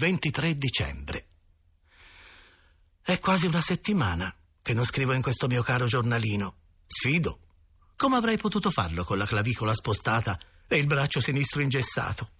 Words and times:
23 0.00 0.56
dicembre. 0.56 1.26
È 3.02 3.18
quasi 3.18 3.46
una 3.46 3.60
settimana 3.60 4.32
che 4.62 4.72
non 4.72 4.84
scrivo 4.84 5.12
in 5.12 5.22
questo 5.22 5.48
mio 5.48 5.60
caro 5.64 5.86
giornalino. 5.86 6.54
Sfido. 6.86 7.40
Come 7.96 8.14
avrei 8.14 8.38
potuto 8.38 8.70
farlo 8.70 9.02
con 9.02 9.18
la 9.18 9.26
clavicola 9.26 9.74
spostata 9.74 10.38
e 10.68 10.76
il 10.76 10.86
braccio 10.86 11.20
sinistro 11.20 11.62
ingessato? 11.62 12.30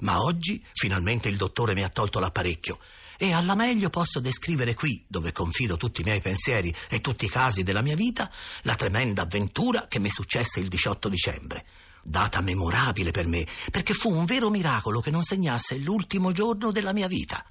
Ma 0.00 0.20
oggi 0.20 0.62
finalmente 0.74 1.30
il 1.30 1.38
dottore 1.38 1.72
mi 1.72 1.82
ha 1.82 1.88
tolto 1.88 2.18
l'apparecchio 2.18 2.78
e 3.16 3.32
alla 3.32 3.54
meglio 3.54 3.88
posso 3.88 4.20
descrivere 4.20 4.74
qui, 4.74 5.02
dove 5.08 5.32
confido 5.32 5.78
tutti 5.78 6.02
i 6.02 6.04
miei 6.04 6.20
pensieri 6.20 6.74
e 6.90 7.00
tutti 7.00 7.24
i 7.24 7.30
casi 7.30 7.62
della 7.62 7.80
mia 7.80 7.96
vita, 7.96 8.30
la 8.64 8.74
tremenda 8.74 9.22
avventura 9.22 9.88
che 9.88 9.98
mi 9.98 10.10
successe 10.10 10.60
il 10.60 10.68
18 10.68 11.08
dicembre. 11.08 11.64
Data 12.08 12.40
memorabile 12.40 13.10
per 13.10 13.26
me, 13.26 13.46
perché 13.70 13.92
fu 13.92 14.10
un 14.10 14.24
vero 14.24 14.48
miracolo 14.48 15.00
che 15.00 15.10
non 15.10 15.22
segnasse 15.22 15.76
l'ultimo 15.76 16.32
giorno 16.32 16.72
della 16.72 16.94
mia 16.94 17.06
vita. 17.06 17.44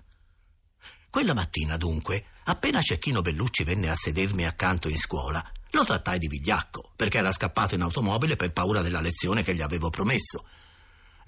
Quella 1.11 1.35
mattina, 1.35 1.77
dunque, 1.77 2.25
appena 2.45 2.81
Cecchino 2.81 3.21
Bellucci 3.21 3.63
venne 3.63 3.91
a 3.91 3.95
sedermi 3.95 4.47
accanto 4.47 4.89
in 4.89 4.97
scuola, 4.97 5.47
lo 5.69 5.85
trattai 5.85 6.17
di 6.17 6.27
vigliacco, 6.27 6.91
perché 6.95 7.19
era 7.19 7.31
scappato 7.31 7.75
in 7.75 7.83
automobile 7.83 8.35
per 8.35 8.51
paura 8.51 8.81
della 8.81 8.99
lezione 8.99 9.43
che 9.43 9.53
gli 9.53 9.61
avevo 9.61 9.91
promesso. 9.91 10.43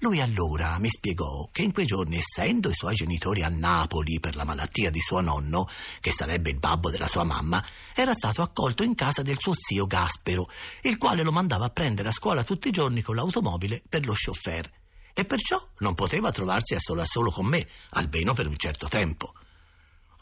Lui 0.02 0.22
allora 0.22 0.78
mi 0.78 0.88
spiegò 0.88 1.50
che 1.52 1.60
in 1.60 1.72
quei 1.72 1.84
giorni, 1.84 2.16
essendo 2.16 2.70
i 2.70 2.74
suoi 2.74 2.94
genitori 2.94 3.42
a 3.42 3.50
Napoli 3.50 4.18
per 4.18 4.34
la 4.34 4.44
malattia 4.44 4.88
di 4.90 4.98
suo 4.98 5.20
nonno, 5.20 5.68
che 6.00 6.10
sarebbe 6.10 6.48
il 6.48 6.58
babbo 6.58 6.88
della 6.88 7.06
sua 7.06 7.24
mamma, 7.24 7.62
era 7.94 8.14
stato 8.14 8.40
accolto 8.40 8.82
in 8.82 8.94
casa 8.94 9.20
del 9.20 9.38
suo 9.38 9.52
zio 9.54 9.86
Gaspero, 9.86 10.48
il 10.82 10.96
quale 10.96 11.22
lo 11.22 11.32
mandava 11.32 11.66
a 11.66 11.70
prendere 11.70 12.08
a 12.08 12.12
scuola 12.12 12.44
tutti 12.44 12.68
i 12.68 12.72
giorni 12.72 13.02
con 13.02 13.14
l'automobile 13.14 13.82
per 13.86 14.06
lo 14.06 14.14
chauffeur, 14.16 14.70
e 15.12 15.24
perciò 15.26 15.62
non 15.80 15.94
poteva 15.94 16.32
trovarsi 16.32 16.74
a 16.74 16.80
solo 16.80 17.02
a 17.02 17.06
solo 17.06 17.30
con 17.30 17.44
me, 17.44 17.68
almeno 17.90 18.32
per 18.32 18.46
un 18.46 18.56
certo 18.56 18.88
tempo. 18.88 19.34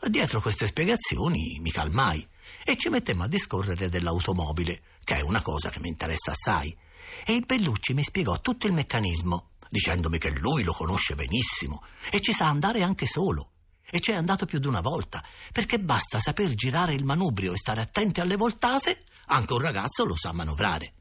Dietro 0.09 0.41
queste 0.41 0.67
spiegazioni 0.67 1.61
mi 1.61 1.71
calmai 1.71 2.27
e 2.65 2.77
ci 2.77 2.89
mettemmo 2.89 3.23
a 3.23 3.29
discorrere 3.29 3.89
dell'automobile, 3.89 4.81
che 5.05 5.19
è 5.19 5.21
una 5.21 5.41
cosa 5.41 5.71
che 5.71 5.79
mi 5.79 5.89
interessa 5.89 6.33
assai. 6.33 6.77
E 7.25 7.33
il 7.33 7.47
Bellucci 7.47 7.95
mi 7.95 8.03
spiegò 8.03 8.41
tutto 8.41 8.67
il 8.67 8.73
meccanismo, 8.73 9.48
dicendomi 9.69 10.19
che 10.19 10.31
lui 10.31 10.63
lo 10.63 10.73
conosce 10.73 11.15
benissimo 11.15 11.83
e 12.11 12.21
ci 12.21 12.33
sa 12.33 12.49
andare 12.49 12.83
anche 12.83 13.07
solo. 13.07 13.53
E 13.91 14.01
ci 14.01 14.11
è 14.11 14.15
andato 14.15 14.45
più 14.45 14.59
di 14.59 14.67
una 14.67 14.81
volta, 14.81 15.25
perché 15.51 15.79
basta 15.79 16.19
saper 16.19 16.55
girare 16.55 16.95
il 16.95 17.05
manubrio 17.05 17.55
e 17.55 17.57
stare 17.57 17.81
attenti 17.81 18.21
alle 18.21 18.37
voltate, 18.37 19.05
anche 19.27 19.53
un 19.55 19.61
ragazzo 19.61 20.05
lo 20.05 20.15
sa 20.17 20.33
manovrare. 20.33 20.93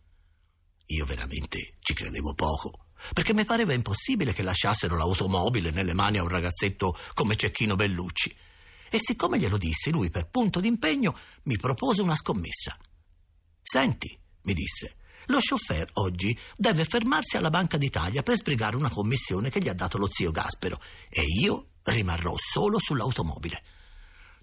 Io 0.87 1.05
veramente 1.05 1.75
ci 1.79 1.93
credevo 1.93 2.33
poco, 2.33 2.85
perché 3.13 3.33
mi 3.33 3.43
pareva 3.43 3.73
impossibile 3.73 4.33
che 4.33 4.41
lasciassero 4.41 4.95
l'automobile 4.95 5.71
nelle 5.71 5.93
mani 5.93 6.17
a 6.17 6.23
un 6.23 6.29
ragazzetto 6.29 6.97
come 7.13 7.35
Cecchino 7.35 7.75
Bellucci 7.75 8.35
e 8.89 8.99
siccome 8.99 9.37
glielo 9.37 9.57
dissi, 9.57 9.91
lui 9.91 10.09
per 10.09 10.29
punto 10.29 10.59
d'impegno 10.59 11.17
mi 11.43 11.57
propose 11.57 12.01
una 12.01 12.15
scommessa. 12.15 12.77
Senti, 13.61 14.17
mi 14.43 14.53
disse, 14.53 14.96
lo 15.27 15.39
chauffeur 15.39 15.89
oggi 15.93 16.37
deve 16.55 16.85
fermarsi 16.85 17.37
alla 17.37 17.49
Banca 17.49 17.77
d'Italia 17.77 18.23
per 18.23 18.37
sbrigare 18.37 18.75
una 18.75 18.89
commissione 18.89 19.49
che 19.49 19.61
gli 19.61 19.69
ha 19.69 19.73
dato 19.73 19.97
lo 19.97 20.07
zio 20.09 20.31
Gaspero 20.31 20.79
e 21.09 21.23
io 21.23 21.71
rimarrò 21.83 22.33
solo 22.37 22.79
sull'automobile. 22.79 23.63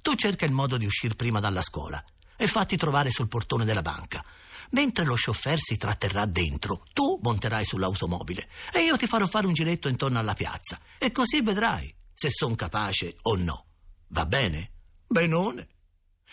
Tu 0.02 0.14
cerca 0.14 0.44
il 0.44 0.52
modo 0.52 0.76
di 0.76 0.84
uscire 0.84 1.14
prima 1.14 1.40
dalla 1.40 1.62
scuola 1.62 2.02
e 2.36 2.46
fatti 2.46 2.76
trovare 2.76 3.10
sul 3.10 3.28
portone 3.28 3.64
della 3.64 3.82
banca. 3.82 4.24
Mentre 4.70 5.04
lo 5.04 5.14
chauffeur 5.16 5.58
si 5.58 5.76
tratterrà 5.76 6.26
dentro, 6.26 6.84
tu 6.92 7.18
monterai 7.22 7.64
sull'automobile 7.64 8.48
e 8.72 8.80
io 8.80 8.96
ti 8.96 9.06
farò 9.06 9.26
fare 9.26 9.46
un 9.46 9.52
giretto 9.52 9.88
intorno 9.88 10.18
alla 10.18 10.34
piazza 10.34 10.78
e 10.98 11.12
così 11.12 11.40
vedrai 11.40 11.94
se 12.12 12.28
son 12.30 12.54
capace 12.54 13.14
o 13.22 13.36
no. 13.36 13.66
Va 14.08 14.26
bene? 14.26 14.72
Benone. 15.06 15.68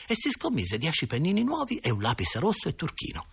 E 0.08 0.16
si 0.16 0.30
scommise 0.30 0.78
dieci 0.78 1.08
pennini 1.08 1.44
nuovi 1.44 1.78
e 1.78 1.90
un 1.90 2.02
lapis 2.02 2.36
rosso 2.38 2.68
e 2.68 2.76
turchino. 2.76 3.28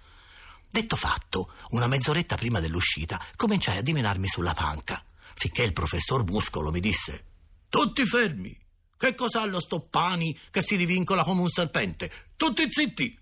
Detto 0.71 0.97
fatto, 0.97 1.53
una 1.71 1.87
mezz'oretta 1.87 2.37
prima 2.37 2.61
dell'uscita 2.61 3.23
cominciai 3.37 3.79
a 3.79 3.83
dimenarmi 3.83 4.27
sulla 4.27 4.55
panca, 4.55 5.03
finché 5.35 5.63
il 5.63 5.73
professor 5.73 6.25
Muscolo 6.25 6.71
mi 6.71 6.81
disse: 6.81 7.25
Tutti 7.69 8.05
fermi! 8.05 8.57
Che 8.97 9.15
cos'ha 9.15 9.45
lo 9.45 9.61
Stoppani 9.61 10.37
che 10.51 10.61
si 10.61 10.77
divincola 10.77 11.23
come 11.23 11.41
un 11.41 11.49
serpente? 11.49 12.11
Tutti 12.37 12.67
zitti! 12.69 13.19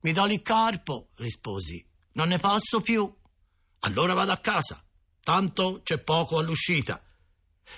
Mi 0.00 0.12
do 0.12 0.26
il 0.26 0.42
carpo, 0.42 1.08
risposi. 1.16 1.84
Non 2.12 2.28
ne 2.28 2.38
posso 2.38 2.80
più. 2.80 3.12
Allora 3.80 4.14
vado 4.14 4.32
a 4.32 4.38
casa. 4.38 4.82
Tanto 5.20 5.80
c'è 5.82 5.98
poco 5.98 6.38
all'uscita. 6.38 7.02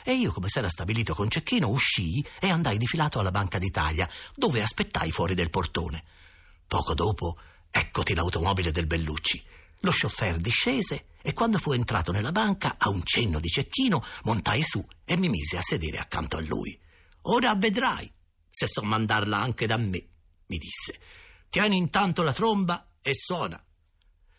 E 0.04 0.12
io, 0.12 0.32
come 0.32 0.48
s'era 0.48 0.68
stabilito 0.68 1.14
con 1.14 1.30
Cecchino, 1.30 1.68
uscii 1.68 2.26
e 2.40 2.50
andai 2.50 2.76
difilato 2.76 3.20
alla 3.20 3.30
Banca 3.30 3.58
d'Italia, 3.58 4.08
dove 4.34 4.60
aspettai 4.60 5.12
fuori 5.12 5.34
del 5.34 5.50
portone. 5.50 6.04
Poco 6.66 6.94
dopo, 6.94 7.38
eccoti 7.78 8.14
l'automobile 8.14 8.70
del 8.70 8.86
Bellucci. 8.86 9.42
Lo 9.80 9.90
chauffeur 9.92 10.38
discese 10.38 11.06
e 11.22 11.32
quando 11.32 11.58
fu 11.58 11.72
entrato 11.72 12.12
nella 12.12 12.32
banca, 12.32 12.76
a 12.78 12.88
un 12.88 13.02
cenno 13.04 13.40
di 13.40 13.48
Cecchino, 13.48 14.02
montai 14.24 14.62
su 14.62 14.86
e 15.04 15.16
mi 15.16 15.28
mise 15.28 15.56
a 15.56 15.62
sedere 15.62 15.98
accanto 15.98 16.36
a 16.36 16.40
lui. 16.40 16.78
Ora 17.22 17.54
vedrai 17.54 18.12
se 18.48 18.66
so 18.66 18.82
mandarla 18.82 19.36
anche 19.36 19.66
da 19.66 19.76
me, 19.76 20.08
mi 20.46 20.56
disse. 20.56 20.98
Tieni 21.50 21.76
intanto 21.76 22.22
la 22.22 22.32
tromba 22.32 22.94
e 23.02 23.12
suona. 23.14 23.62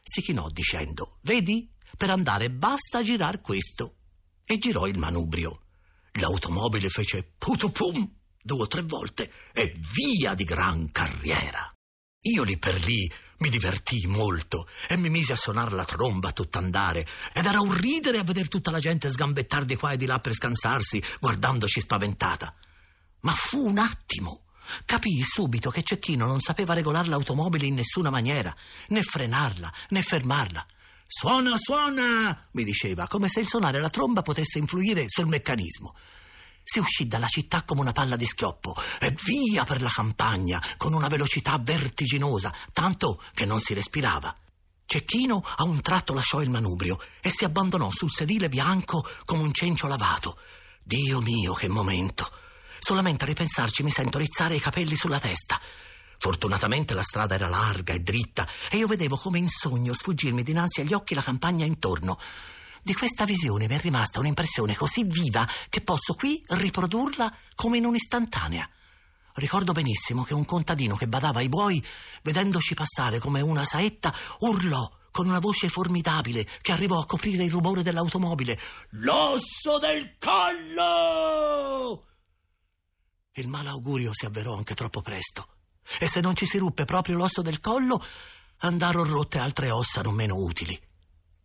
Si 0.01 0.21
chinò 0.21 0.49
dicendo: 0.49 1.19
Vedi, 1.21 1.71
per 1.95 2.09
andare 2.09 2.49
basta 2.49 3.03
girar 3.03 3.41
questo 3.41 3.97
e 4.43 4.57
girò 4.57 4.87
il 4.87 4.97
manubrio. 4.97 5.65
L'automobile 6.13 6.89
fece 6.89 7.35
putupum 7.37 8.11
due 8.41 8.61
o 8.61 8.67
tre 8.67 8.81
volte 8.81 9.31
e 9.53 9.77
via 9.91 10.33
di 10.33 10.45
gran 10.45 10.89
carriera. 10.91 11.71
Io 12.21 12.43
lì 12.43 12.57
per 12.57 12.83
lì 12.83 13.11
mi 13.39 13.49
divertii 13.49 14.07
molto 14.07 14.67
e 14.87 14.97
mi 14.97 15.09
misi 15.09 15.31
a 15.31 15.35
suonare 15.35 15.75
la 15.75 15.85
tromba 15.85 16.29
a 16.29 16.31
tutt'andare 16.31 17.07
ed 17.33 17.45
era 17.45 17.59
un 17.59 17.73
ridere 17.73 18.19
a 18.19 18.23
vedere 18.23 18.47
tutta 18.47 18.71
la 18.71 18.79
gente 18.79 19.09
sgambettare 19.09 19.65
di 19.65 19.75
qua 19.75 19.91
e 19.91 19.97
di 19.97 20.05
là 20.05 20.19
per 20.19 20.33
scansarsi, 20.33 21.03
guardandoci 21.19 21.79
spaventata. 21.79 22.53
Ma 23.21 23.33
fu 23.33 23.67
un 23.67 23.77
attimo. 23.77 24.43
Capii 24.85 25.23
subito 25.23 25.69
che 25.69 25.83
Cecchino 25.83 26.25
non 26.25 26.41
sapeva 26.41 26.73
regolare 26.73 27.07
l'automobile 27.07 27.65
in 27.65 27.75
nessuna 27.75 28.09
maniera, 28.09 28.53
né 28.87 29.01
frenarla, 29.01 29.71
né 29.89 30.01
fermarla. 30.01 30.65
Suona, 31.05 31.55
suona, 31.55 32.47
mi 32.51 32.63
diceva, 32.65 33.07
come 33.07 33.29
se 33.29 33.39
il 33.39 33.47
suonare 33.47 33.79
la 33.79 33.89
tromba 33.89 34.21
potesse 34.21 34.57
influire 34.57 35.05
sul 35.07 35.27
meccanismo. 35.27 35.95
Si 36.69 36.79
uscì 36.79 37.07
dalla 37.07 37.28
città 37.28 37.63
come 37.63 37.79
una 37.79 37.94
palla 37.94 38.17
di 38.17 38.25
schioppo 38.25 38.75
e 39.00 39.16
via 39.23 39.63
per 39.63 39.81
la 39.81 39.88
campagna 39.88 40.61
con 40.75 40.91
una 40.91 41.07
velocità 41.07 41.57
vertiginosa, 41.57 42.53
tanto 42.73 43.23
che 43.33 43.45
non 43.45 43.61
si 43.61 43.73
respirava. 43.73 44.35
Cecchino 44.85 45.41
a 45.55 45.63
un 45.63 45.79
tratto 45.81 46.13
lasciò 46.13 46.41
il 46.41 46.50
manubrio 46.50 47.00
e 47.22 47.29
si 47.29 47.45
abbandonò 47.45 47.89
sul 47.89 48.11
sedile 48.11 48.50
bianco 48.50 49.07
come 49.23 49.44
un 49.44 49.53
cencio 49.53 49.88
lavato. 49.88 50.39
Dio 50.83 51.22
mio, 51.22 51.53
che 51.53 51.69
momento! 51.69 52.29
Solamente 52.79 53.23
a 53.23 53.28
ripensarci 53.28 53.84
mi 53.84 53.89
sento 53.89 54.17
rizzare 54.17 54.55
i 54.55 54.59
capelli 54.59 54.95
sulla 54.95 55.22
testa. 55.22 55.61
Fortunatamente 56.19 56.94
la 56.94 57.01
strada 57.01 57.35
era 57.35 57.47
larga 57.47 57.94
e 57.94 58.01
dritta 58.01 58.45
e 58.69 58.75
io 58.75 58.88
vedevo 58.88 59.16
come 59.16 59.38
in 59.38 59.47
sogno 59.47 59.94
sfuggirmi 59.94 60.44
dinanzi 60.44 60.81
agli 60.81 60.94
occhi 60.94 61.16
la 61.16 61.22
campagna 61.22 61.63
intorno. 61.63 62.19
Di 62.81 62.93
questa 62.93 63.25
visione 63.25 63.67
mi 63.67 63.75
è 63.75 63.79
rimasta 63.79 64.19
un'impressione 64.19 64.75
così 64.75 65.03
viva 65.03 65.47
che 65.69 65.81
posso 65.81 66.13
qui 66.13 66.41
riprodurla 66.47 67.35
come 67.55 67.77
in 67.77 67.85
un'istantanea. 67.85 68.69
Ricordo 69.33 69.71
benissimo 69.71 70.23
che 70.23 70.33
un 70.33 70.45
contadino 70.45 70.95
che 70.95 71.07
badava 71.07 71.39
ai 71.39 71.49
buoi, 71.49 71.83
vedendoci 72.23 72.73
passare 72.73 73.19
come 73.19 73.41
una 73.41 73.66
saetta, 73.66 74.13
urlò 74.39 74.89
con 75.11 75.27
una 75.27 75.39
voce 75.39 75.69
formidabile 75.69 76.47
che 76.61 76.71
arrivò 76.71 76.99
a 76.99 77.05
coprire 77.05 77.43
il 77.43 77.51
rumore 77.51 77.83
dell'automobile. 77.83 78.59
L'osso 78.91 79.77
del 79.79 80.17
collo! 80.17 82.05
Il 83.34 83.47
malaugurio 83.47 84.11
si 84.13 84.25
avverò 84.25 84.55
anche 84.55 84.73
troppo 84.73 85.02
presto 85.02 85.47
e 85.99 86.07
se 86.07 86.22
non 86.22 86.35
ci 86.35 86.46
si 86.46 86.57
ruppe 86.57 86.85
proprio 86.85 87.16
l'osso 87.16 87.41
del 87.41 87.59
collo, 87.59 88.03
andarono 88.57 89.11
rotte 89.11 89.37
altre 89.40 89.69
ossa 89.72 90.02
non 90.02 90.16
meno 90.16 90.35
utili. 90.35 90.79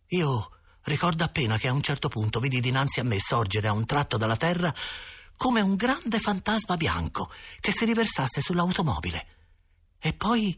Io 0.07 0.49
ricordo 0.83 1.23
appena 1.23 1.57
che 1.57 1.67
a 1.67 1.73
un 1.73 1.81
certo 1.81 2.09
punto 2.09 2.39
vidi 2.39 2.59
dinanzi 2.59 2.99
a 2.99 3.03
me 3.03 3.19
sorgere 3.19 3.67
a 3.67 3.73
un 3.73 3.85
tratto 3.85 4.17
dalla 4.17 4.37
terra 4.37 4.73
come 5.35 5.61
un 5.61 5.75
grande 5.75 6.19
fantasma 6.19 6.77
bianco 6.77 7.31
che 7.59 7.71
si 7.71 7.85
riversasse 7.85 8.41
sull'automobile. 8.41 9.27
E 9.99 10.13
poi 10.13 10.57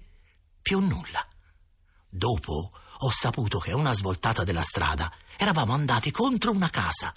più 0.62 0.80
nulla. 0.80 1.25
Dopo 2.10 2.72
ho 2.98 3.10
saputo 3.12 3.60
che 3.60 3.72
a 3.72 3.75
una 3.75 3.94
svoltata 3.94 4.44
della 4.44 4.62
strada 4.62 5.12
eravamo 5.38 5.74
andati 5.74 6.12
contro 6.12 6.51
una 6.51 6.69
casa 6.69 7.13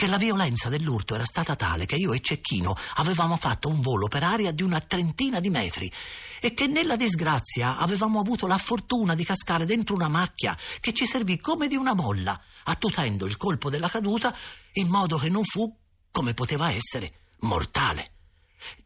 che 0.00 0.06
la 0.06 0.16
violenza 0.16 0.70
dell'urto 0.70 1.14
era 1.14 1.26
stata 1.26 1.54
tale 1.56 1.84
che 1.84 1.96
io 1.96 2.14
e 2.14 2.20
Cecchino 2.20 2.74
avevamo 2.94 3.36
fatto 3.36 3.68
un 3.68 3.82
volo 3.82 4.08
per 4.08 4.22
aria 4.22 4.50
di 4.50 4.62
una 4.62 4.80
trentina 4.80 5.40
di 5.40 5.50
metri 5.50 5.92
e 6.40 6.54
che 6.54 6.66
nella 6.68 6.96
disgrazia 6.96 7.76
avevamo 7.76 8.18
avuto 8.18 8.46
la 8.46 8.56
fortuna 8.56 9.14
di 9.14 9.24
cascare 9.24 9.66
dentro 9.66 9.94
una 9.94 10.08
macchia 10.08 10.56
che 10.80 10.94
ci 10.94 11.04
servì 11.04 11.38
come 11.38 11.68
di 11.68 11.76
una 11.76 11.92
molla, 11.92 12.40
attutendo 12.64 13.26
il 13.26 13.36
colpo 13.36 13.68
della 13.68 13.90
caduta 13.90 14.34
in 14.72 14.88
modo 14.88 15.18
che 15.18 15.28
non 15.28 15.44
fu 15.44 15.70
come 16.10 16.32
poteva 16.32 16.70
essere, 16.70 17.34
mortale. 17.40 18.19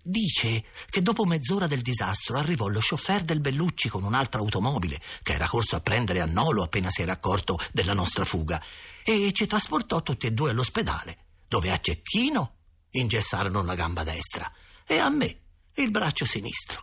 Dice 0.03 0.65
che 0.88 1.03
dopo 1.03 1.25
mezz'ora 1.25 1.67
del 1.67 1.82
disastro 1.82 2.38
arrivò 2.38 2.69
lo 2.69 2.81
chauffeur 2.81 3.23
del 3.23 3.41
Bellucci 3.41 3.88
con 3.88 4.05
un'altra 4.05 4.41
automobile 4.41 5.00
che 5.23 5.32
era 5.32 5.49
corso 5.49 5.76
a 5.76 5.81
prendere 5.81 6.21
a 6.21 6.26
Nolo 6.26 6.62
appena 6.62 6.91
si 6.91 7.03
era 7.03 7.12
accorto 7.12 7.59
della 7.73 7.94
nostra 7.94 8.25
fuga 8.25 8.62
e 9.03 9.32
ci 9.32 9.47
trasportò 9.47 10.03
tutti 10.03 10.26
e 10.26 10.32
due 10.32 10.50
all'ospedale, 10.50 11.19
dove 11.49 11.71
a 11.71 11.79
Cecchino 11.79 12.56
ingessarono 12.91 13.62
la 13.62 13.75
gamba 13.75 14.03
destra 14.03 14.50
e 14.87 14.99
a 14.99 15.09
me 15.09 15.41
il 15.75 15.91
braccio 15.91 16.25
sinistro. 16.25 16.82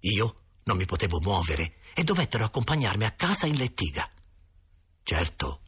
Io 0.00 0.42
non 0.64 0.76
mi 0.76 0.84
potevo 0.84 1.20
muovere 1.20 1.76
e 1.94 2.04
dovettero 2.04 2.44
accompagnarmi 2.44 3.04
a 3.04 3.12
casa 3.12 3.46
in 3.46 3.56
lettiga. 3.56 4.10
Certo, 5.02 5.60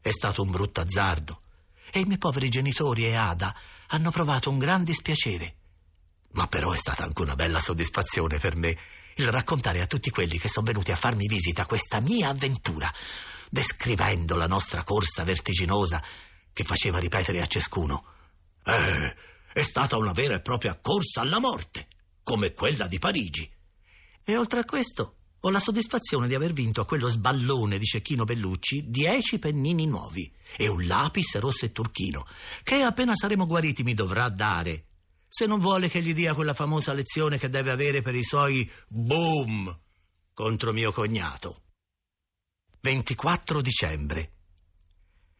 è 0.00 0.10
stato 0.10 0.42
un 0.42 0.50
brutto 0.50 0.80
azzardo 0.80 1.42
e 1.90 2.00
i 2.00 2.04
miei 2.04 2.18
poveri 2.18 2.48
genitori 2.48 3.04
e 3.04 3.14
Ada 3.14 3.54
hanno 3.88 4.10
provato 4.10 4.50
un 4.50 4.58
gran 4.58 4.84
dispiacere. 4.84 5.57
Ma 6.32 6.46
però 6.46 6.72
è 6.72 6.76
stata 6.76 7.04
anche 7.04 7.22
una 7.22 7.34
bella 7.34 7.60
soddisfazione 7.60 8.38
per 8.38 8.56
me 8.56 8.76
il 9.18 9.28
raccontare 9.28 9.80
a 9.80 9.86
tutti 9.86 10.10
quelli 10.10 10.38
che 10.38 10.48
sono 10.48 10.66
venuti 10.66 10.92
a 10.92 10.96
farmi 10.96 11.26
visita 11.26 11.66
questa 11.66 12.00
mia 12.00 12.28
avventura, 12.28 12.92
descrivendo 13.50 14.36
la 14.36 14.46
nostra 14.46 14.84
corsa 14.84 15.24
vertiginosa 15.24 16.02
che 16.52 16.64
faceva 16.64 16.98
ripetere 16.98 17.40
a 17.40 17.46
ciascuno: 17.46 18.04
Eh, 18.64 19.14
è 19.52 19.62
stata 19.62 19.96
una 19.96 20.12
vera 20.12 20.34
e 20.34 20.40
propria 20.40 20.78
corsa 20.80 21.22
alla 21.22 21.40
morte, 21.40 21.88
come 22.22 22.52
quella 22.52 22.86
di 22.86 22.98
Parigi. 22.98 23.50
E 24.22 24.36
oltre 24.36 24.60
a 24.60 24.64
questo, 24.64 25.16
ho 25.40 25.50
la 25.50 25.60
soddisfazione 25.60 26.28
di 26.28 26.34
aver 26.34 26.52
vinto 26.52 26.80
a 26.80 26.84
quello 26.86 27.08
sballone 27.08 27.78
di 27.78 27.86
Cecchino 27.86 28.24
Bellucci 28.24 28.84
dieci 28.88 29.38
pennini 29.38 29.86
nuovi 29.86 30.30
e 30.56 30.68
un 30.68 30.86
lapis 30.86 31.38
rosso 31.38 31.64
e 31.64 31.72
turchino, 31.72 32.26
che 32.62 32.82
appena 32.82 33.14
saremo 33.14 33.46
guariti 33.46 33.82
mi 33.82 33.94
dovrà 33.94 34.28
dare, 34.28 34.87
se 35.38 35.46
non 35.46 35.60
vuole 35.60 35.88
che 35.88 36.02
gli 36.02 36.14
dia 36.14 36.34
quella 36.34 36.52
famosa 36.52 36.92
lezione 36.92 37.38
che 37.38 37.48
deve 37.48 37.70
avere 37.70 38.02
per 38.02 38.16
i 38.16 38.24
suoi 38.24 38.68
boom 38.88 39.72
contro 40.34 40.72
mio 40.72 40.90
cognato. 40.90 41.62
24 42.80 43.60
dicembre. 43.60 44.32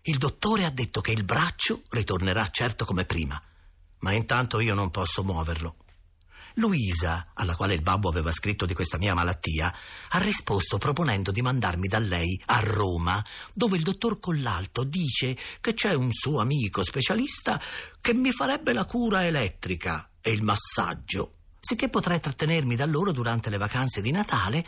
Il 0.03 0.19
dottore 0.19 0.67
ha 0.67 0.71
detto 0.71 1.01
che 1.01 1.11
il 1.11 1.25
braccio 1.25 1.83
ritornerà 1.89 2.49
certo 2.49 2.85
come 2.85 3.07
prima, 3.07 3.43
ma 3.99 4.13
intanto 4.13 4.61
io 4.61 4.73
non 4.73 4.93
posso 4.93 5.25
muoverlo. 5.25 5.75
Luisa, 6.59 7.31
alla 7.35 7.55
quale 7.55 7.75
il 7.75 7.83
babbo 7.83 8.09
aveva 8.09 8.33
scritto 8.33 8.67
di 8.67 8.75
questa 8.75 8.99
mia 8.99 9.15
malattia, 9.15 9.73
ha 10.11 10.19
risposto 10.19 10.77
proponendo 10.77 11.31
di 11.31 11.41
mandarmi 11.41 11.87
da 11.87 12.01
lei 12.01 12.41
a 12.47 12.59
Roma, 12.59 13.25
dove 13.55 13.77
il 13.77 13.85
dottor 13.85 14.19
Collalto 14.19 14.83
dice 14.83 15.39
che 15.61 15.75
c'è 15.75 15.95
un 15.95 16.13
suo 16.13 16.41
amico 16.41 16.83
specialista 16.83 17.61
che 18.01 18.13
mi 18.13 18.33
farebbe 18.33 18.73
la 18.73 18.87
cura 18.87 19.25
elettrica 19.25 20.11
e 20.21 20.33
il 20.33 20.43
massaggio, 20.43 21.35
sicché 21.61 21.89
potrei 21.89 22.19
trattenermi 22.19 22.75
da 22.75 22.87
loro 22.87 23.13
durante 23.13 23.51
le 23.51 23.59
vacanze 23.59 24.01
di 24.01 24.11
Natale 24.11 24.67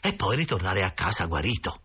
e 0.00 0.14
poi 0.14 0.34
ritornare 0.34 0.82
a 0.82 0.90
casa 0.90 1.26
guarito. 1.26 1.82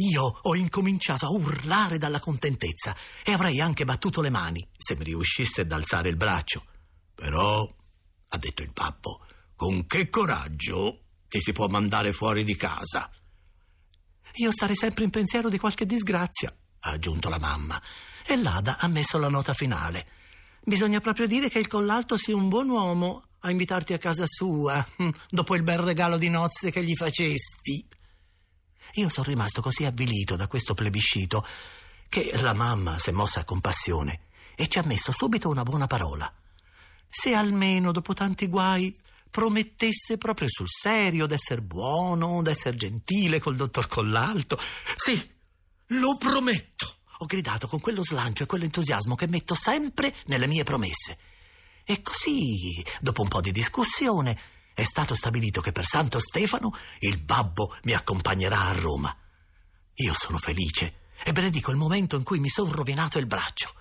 Io 0.00 0.38
ho 0.42 0.54
incominciato 0.56 1.26
a 1.26 1.30
urlare 1.30 1.98
dalla 1.98 2.20
contentezza 2.20 2.94
e 3.22 3.32
avrei 3.32 3.60
anche 3.60 3.84
battuto 3.84 4.20
le 4.20 4.30
mani 4.30 4.66
se 4.76 4.96
mi 4.96 5.04
riuscisse 5.04 5.60
ad 5.60 5.70
alzare 5.70 6.08
il 6.08 6.16
braccio. 6.16 6.64
Però, 7.14 7.68
ha 8.28 8.36
detto 8.38 8.62
il 8.62 8.70
babbo, 8.72 9.24
con 9.56 9.86
che 9.86 10.10
coraggio 10.10 11.04
ti 11.28 11.40
si 11.40 11.52
può 11.52 11.66
mandare 11.68 12.12
fuori 12.12 12.44
di 12.44 12.56
casa? 12.56 13.10
Io 14.34 14.52
starei 14.52 14.76
sempre 14.76 15.04
in 15.04 15.10
pensiero 15.10 15.48
di 15.48 15.58
qualche 15.58 15.86
disgrazia, 15.86 16.54
ha 16.80 16.90
aggiunto 16.90 17.28
la 17.28 17.38
mamma, 17.38 17.80
e 18.26 18.36
l'Ada 18.36 18.78
ha 18.78 18.88
messo 18.88 19.18
la 19.18 19.28
nota 19.28 19.54
finale. 19.54 20.06
Bisogna 20.62 21.00
proprio 21.00 21.26
dire 21.26 21.48
che 21.48 21.58
il 21.58 21.66
collalto 21.66 22.16
sia 22.16 22.36
un 22.36 22.48
buon 22.48 22.68
uomo 22.68 23.24
a 23.40 23.50
invitarti 23.50 23.94
a 23.94 23.98
casa 23.98 24.24
sua, 24.26 24.86
hm, 24.96 25.10
dopo 25.30 25.54
il 25.54 25.62
bel 25.62 25.78
regalo 25.78 26.18
di 26.18 26.28
nozze 26.28 26.70
che 26.70 26.84
gli 26.84 26.94
facesti. 26.94 27.86
Io 28.94 29.08
sono 29.08 29.26
rimasto 29.26 29.62
così 29.62 29.84
avvilito 29.84 30.36
da 30.36 30.46
questo 30.46 30.74
plebiscito 30.74 31.44
che 32.08 32.32
la 32.40 32.54
mamma 32.54 32.98
si 32.98 33.10
è 33.10 33.12
mossa 33.12 33.40
a 33.40 33.44
compassione 33.44 34.20
e 34.54 34.66
ci 34.66 34.78
ha 34.78 34.82
messo 34.82 35.12
subito 35.12 35.48
una 35.48 35.62
buona 35.62 35.86
parola. 35.86 36.32
Se 37.08 37.34
almeno 37.34 37.92
dopo 37.92 38.14
tanti 38.14 38.46
guai 38.48 38.96
promettesse 39.30 40.18
proprio 40.18 40.48
sul 40.48 40.68
serio 40.68 41.26
d'essere 41.26 41.62
buono, 41.62 42.42
d'essere 42.42 42.76
gentile 42.76 43.38
col 43.38 43.56
dottor 43.56 43.86
Collalto. 43.86 44.58
Sì, 44.96 45.30
lo 45.88 46.16
prometto! 46.16 46.96
Ho 47.20 47.26
gridato 47.26 47.66
con 47.66 47.80
quello 47.80 48.04
slancio 48.04 48.44
e 48.44 48.46
quell'entusiasmo 48.46 49.14
che 49.14 49.26
metto 49.26 49.54
sempre 49.54 50.14
nelle 50.26 50.46
mie 50.46 50.64
promesse. 50.64 51.18
E 51.84 52.00
così, 52.02 52.84
dopo 53.00 53.22
un 53.22 53.28
po' 53.28 53.40
di 53.40 53.50
discussione, 53.50 54.38
è 54.74 54.84
stato 54.84 55.14
stabilito 55.14 55.60
che 55.60 55.72
per 55.72 55.84
Santo 55.84 56.20
Stefano 56.20 56.70
il 57.00 57.18
babbo 57.18 57.74
mi 57.84 57.94
accompagnerà 57.94 58.66
a 58.66 58.72
Roma. 58.72 59.16
Io 59.94 60.14
sono 60.14 60.38
felice 60.38 61.06
e 61.24 61.32
benedico 61.32 61.72
il 61.72 61.76
momento 61.76 62.16
in 62.16 62.22
cui 62.22 62.38
mi 62.38 62.48
sono 62.48 62.70
rovinato 62.70 63.18
il 63.18 63.26
braccio. 63.26 63.72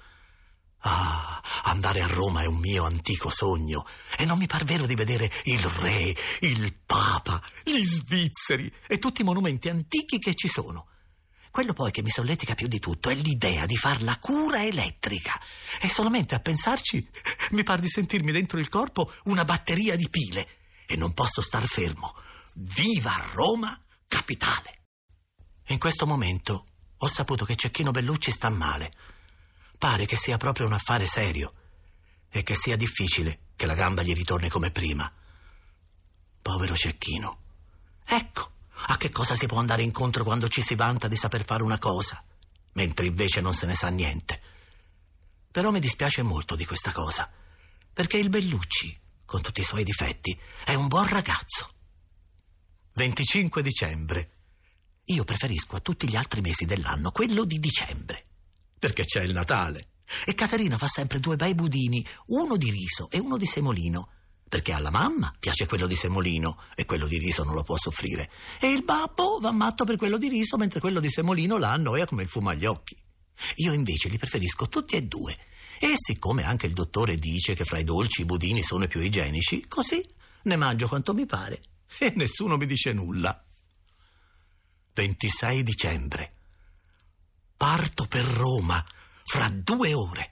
Ah, 0.89 1.41
andare 1.63 2.01
a 2.01 2.07
Roma 2.07 2.43
è 2.43 2.45
un 2.45 2.59
mio 2.59 2.85
antico 2.85 3.29
sogno 3.29 3.85
e 4.17 4.23
non 4.23 4.37
mi 4.37 4.47
par 4.47 4.63
vero 4.63 4.85
di 4.85 4.95
vedere 4.95 5.29
il 5.43 5.61
re, 5.61 6.15
il 6.39 6.73
papa, 6.85 7.41
gli 7.61 7.83
svizzeri 7.83 8.73
e 8.87 8.97
tutti 8.97 9.19
i 9.19 9.25
monumenti 9.25 9.67
antichi 9.67 10.17
che 10.17 10.33
ci 10.33 10.47
sono. 10.47 10.87
Quello 11.51 11.73
poi 11.73 11.91
che 11.91 12.01
mi 12.03 12.09
solletica 12.09 12.53
più 12.53 12.67
di 12.67 12.79
tutto 12.79 13.09
è 13.09 13.15
l'idea 13.15 13.65
di 13.65 13.75
far 13.75 14.01
la 14.01 14.17
cura 14.17 14.63
elettrica. 14.63 15.37
E 15.81 15.89
solamente 15.89 16.35
a 16.35 16.39
pensarci 16.39 17.05
mi 17.51 17.63
par 17.63 17.79
di 17.79 17.89
sentirmi 17.89 18.31
dentro 18.31 18.57
il 18.57 18.69
corpo 18.69 19.11
una 19.25 19.43
batteria 19.43 19.97
di 19.97 20.07
pile 20.09 20.47
e 20.85 20.95
non 20.95 21.13
posso 21.13 21.41
star 21.41 21.65
fermo. 21.65 22.15
Viva 22.53 23.13
Roma, 23.33 23.77
capitale! 24.07 24.83
In 25.67 25.79
questo 25.79 26.07
momento 26.07 26.65
ho 26.95 27.07
saputo 27.07 27.43
che 27.43 27.57
Cecchino 27.57 27.91
Bellucci 27.91 28.31
sta 28.31 28.49
male. 28.49 28.91
Pare 29.77 30.05
che 30.05 30.15
sia 30.15 30.37
proprio 30.37 30.65
un 30.65 30.73
affare 30.73 31.05
serio 31.05 31.53
e 32.29 32.43
che 32.43 32.55
sia 32.55 32.75
difficile 32.75 33.39
che 33.55 33.65
la 33.65 33.75
gamba 33.75 34.03
gli 34.03 34.13
ritorni 34.13 34.49
come 34.49 34.71
prima. 34.71 35.11
Povero 36.41 36.75
Cecchino. 36.75 37.41
Ecco 38.05 38.51
a 38.89 38.97
che 38.97 39.09
cosa 39.09 39.35
si 39.35 39.47
può 39.47 39.57
andare 39.59 39.81
incontro 39.81 40.23
quando 40.23 40.47
ci 40.47 40.61
si 40.61 40.75
vanta 40.75 41.07
di 41.07 41.15
saper 41.15 41.45
fare 41.45 41.63
una 41.63 41.79
cosa, 41.79 42.23
mentre 42.73 43.07
invece 43.07 43.41
non 43.41 43.53
se 43.53 43.65
ne 43.65 43.73
sa 43.73 43.89
niente. 43.89 44.41
Però 45.51 45.71
mi 45.71 45.79
dispiace 45.79 46.21
molto 46.21 46.55
di 46.55 46.65
questa 46.65 46.91
cosa, 46.91 47.31
perché 47.91 48.17
il 48.17 48.29
Bellucci 48.29 49.05
con 49.27 49.41
tutti 49.41 49.59
i 49.59 49.63
suoi 49.63 49.83
difetti, 49.83 50.39
è 50.63 50.73
un 50.73 50.87
buon 50.87 51.05
ragazzo. 51.05 51.73
25 52.93 53.61
dicembre. 53.61 54.31
Io 55.07 55.25
preferisco 55.25 55.75
a 55.75 55.81
tutti 55.81 56.07
gli 56.07 56.15
altri 56.15 56.39
mesi 56.39 56.65
dell'anno 56.65 57.11
quello 57.11 57.43
di 57.43 57.59
dicembre, 57.59 58.23
perché 58.79 59.05
c'è 59.05 59.23
il 59.23 59.33
Natale. 59.33 59.89
E 60.25 60.33
Caterina 60.35 60.77
fa 60.77 60.87
sempre 60.87 61.19
due 61.19 61.35
bei 61.35 61.53
budini, 61.53 62.05
uno 62.27 62.55
di 62.55 62.69
riso 62.69 63.09
e 63.09 63.19
uno 63.19 63.37
di 63.37 63.45
semolino, 63.45 64.09
perché 64.47 64.71
alla 64.71 64.89
mamma 64.89 65.33
piace 65.37 65.65
quello 65.65 65.87
di 65.87 65.95
semolino 65.95 66.63
e 66.75 66.85
quello 66.85 67.07
di 67.07 67.17
riso 67.17 67.43
non 67.43 67.53
lo 67.53 67.63
può 67.63 67.77
soffrire. 67.77 68.29
E 68.59 68.67
il 68.67 68.83
babbo 68.83 69.39
va 69.39 69.51
matto 69.51 69.83
per 69.83 69.97
quello 69.97 70.17
di 70.17 70.29
riso, 70.29 70.57
mentre 70.57 70.79
quello 70.79 70.99
di 70.99 71.09
semolino 71.09 71.57
la 71.57 71.73
annoia 71.73 72.05
come 72.05 72.23
il 72.23 72.29
fumo 72.29 72.49
agli 72.49 72.65
occhi. 72.65 72.95
Io 73.55 73.73
invece 73.73 74.09
li 74.09 74.17
preferisco 74.17 74.67
tutti 74.67 74.95
e 74.95 75.01
due 75.01 75.37
e 75.79 75.93
siccome 75.95 76.43
anche 76.43 76.65
il 76.65 76.73
dottore 76.73 77.17
dice 77.17 77.53
che 77.53 77.63
fra 77.63 77.77
i 77.77 77.83
dolci 77.83 78.21
i 78.21 78.25
budini 78.25 78.63
sono 78.63 78.85
i 78.85 78.87
più 78.87 78.99
igienici, 78.99 79.67
così 79.67 80.03
ne 80.43 80.55
mangio 80.55 80.87
quanto 80.87 81.13
mi 81.13 81.25
pare 81.25 81.61
e 81.99 82.13
nessuno 82.15 82.57
mi 82.57 82.65
dice 82.65 82.93
nulla. 82.93 83.45
26 84.93 85.63
dicembre. 85.63 86.36
Parto 87.57 88.05
per 88.05 88.23
Roma 88.23 88.85
fra 89.23 89.49
due 89.49 89.91
ore. 89.95 90.31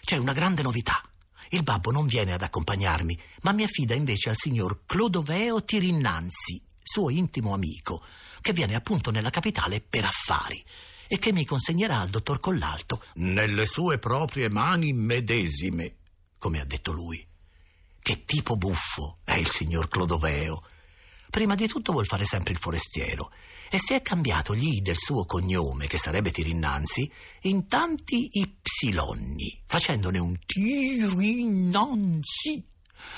C'è 0.00 0.16
una 0.16 0.32
grande 0.32 0.62
novità. 0.62 1.02
Il 1.50 1.62
babbo 1.62 1.90
non 1.90 2.06
viene 2.06 2.32
ad 2.32 2.40
accompagnarmi, 2.40 3.20
ma 3.42 3.52
mi 3.52 3.64
affida 3.64 3.94
invece 3.94 4.30
al 4.30 4.36
signor 4.36 4.84
Clodoveo 4.86 5.62
Tirinnanzi, 5.62 6.62
suo 6.82 7.10
intimo 7.10 7.52
amico, 7.52 8.02
che 8.40 8.54
viene 8.54 8.74
appunto 8.74 9.10
nella 9.10 9.28
capitale 9.28 9.82
per 9.82 10.06
affari 10.06 10.64
e 11.06 11.18
che 11.18 11.32
mi 11.32 11.44
consegnerà 11.44 12.00
al 12.00 12.08
dottor 12.08 12.40
Collalto 12.40 13.04
nelle 13.16 13.66
sue 13.66 13.98
proprie 13.98 14.48
mani 14.48 14.94
medesime, 14.94 15.96
come 16.38 16.60
ha 16.60 16.64
detto 16.64 16.92
lui. 16.92 17.22
Che 18.00 18.24
tipo 18.24 18.56
buffo 18.56 19.18
è 19.22 19.34
il 19.34 19.48
signor 19.48 19.88
Clodoveo. 19.88 20.62
Prima 21.30 21.54
di 21.54 21.66
tutto 21.66 21.92
vuol 21.92 22.06
fare 22.06 22.24
sempre 22.24 22.52
il 22.52 22.58
forestiero 22.58 23.30
e 23.70 23.78
si 23.78 23.94
è 23.94 24.02
cambiato 24.02 24.54
gli 24.54 24.80
del 24.80 24.96
suo 24.98 25.24
cognome, 25.26 25.86
che 25.86 25.98
sarebbe 25.98 26.30
Tirinnanzi, 26.30 27.12
in 27.42 27.66
tanti 27.66 28.28
ipsilonni, 28.30 29.62
facendone 29.66 30.18
un 30.18 30.38
Tirinnanzi 30.44 31.96